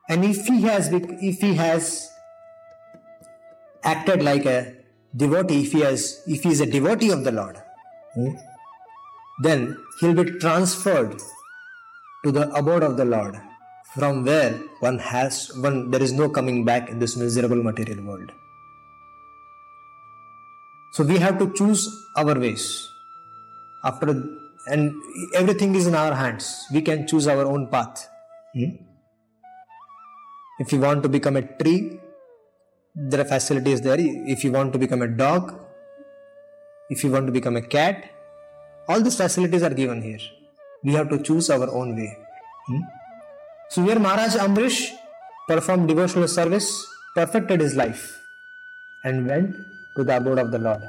And 0.10 0.26
if 0.26 0.46
he 0.46 0.62
has 0.64 0.90
if 0.92 1.40
he 1.40 1.54
has 1.56 2.10
acted 3.84 4.24
like 4.24 4.46
a 4.46 4.76
devotee, 5.16 5.62
if 5.64 5.72
he 5.72 5.82
has 5.82 6.24
if 6.28 6.44
he 6.44 6.50
is 6.50 6.62
a 6.62 6.66
devotee 6.66 7.12
of 7.12 7.24
the 7.24 7.32
Lord, 7.32 7.62
hmm, 8.14 8.32
then 9.42 9.78
he'll 10.00 10.14
be 10.14 10.32
transferred 10.40 11.22
to 12.24 12.32
the 12.32 12.50
abode 12.54 12.84
of 12.84 12.98
the 12.98 13.06
Lord, 13.06 13.40
from 13.96 14.24
where 14.24 14.54
one 14.80 15.00
has 15.00 15.52
one 15.56 15.90
there 15.92 16.02
is 16.02 16.14
no 16.14 16.30
coming 16.30 16.64
back 16.64 16.90
in 16.90 17.00
this 17.00 17.16
miserable 17.18 17.64
material 17.64 18.04
world. 18.04 18.32
So 20.94 21.04
we 21.04 21.18
have 21.18 21.40
to 21.40 21.52
choose 21.54 21.88
our 22.18 22.40
ways. 22.40 22.88
After 23.84 24.10
and 24.68 24.94
everything 25.34 25.76
is 25.76 25.88
in 25.88 25.96
our 25.96 26.14
hands. 26.14 26.68
We 26.72 26.82
can 26.82 27.08
choose 27.08 27.28
our 27.28 27.46
own 27.46 27.68
path. 27.68 28.08
Hmm? 28.54 28.76
If 30.60 30.74
you 30.74 30.80
want 30.80 31.04
to 31.04 31.10
become 31.10 31.38
a 31.38 31.42
tree, 31.42 32.00
there 32.96 33.22
are 33.22 33.26
facilities 33.26 33.82
there. 33.82 33.98
If 34.00 34.44
you 34.44 34.52
want 34.52 34.74
to 34.74 34.80
become 34.80 35.02
a 35.02 35.08
dog, 35.08 35.58
if 36.90 37.04
you 37.04 37.12
want 37.12 37.28
to 37.28 37.32
become 37.32 37.56
a 37.56 37.62
cat, 37.62 38.12
all 38.88 39.02
these 39.02 39.16
facilities 39.16 39.64
are 39.64 39.74
given 39.74 40.02
here. 40.02 40.20
We 40.84 40.94
have 40.94 41.10
to 41.10 41.22
choose 41.22 41.50
our 41.50 41.70
own 41.70 41.96
way. 41.96 42.18
Hmm? 42.68 42.82
So 43.70 43.84
here 43.84 44.00
Maharaj 44.00 44.36
Ambarish 44.36 44.96
performed 45.48 45.88
devotional 45.88 46.28
service, 46.28 46.88
perfected 47.14 47.60
his 47.62 47.76
life, 47.76 48.20
and 49.04 49.28
went 49.28 49.56
to 49.96 50.04
the 50.04 50.18
abode 50.18 50.40
of 50.40 50.52
the 50.52 50.58
Lord. 50.58 50.82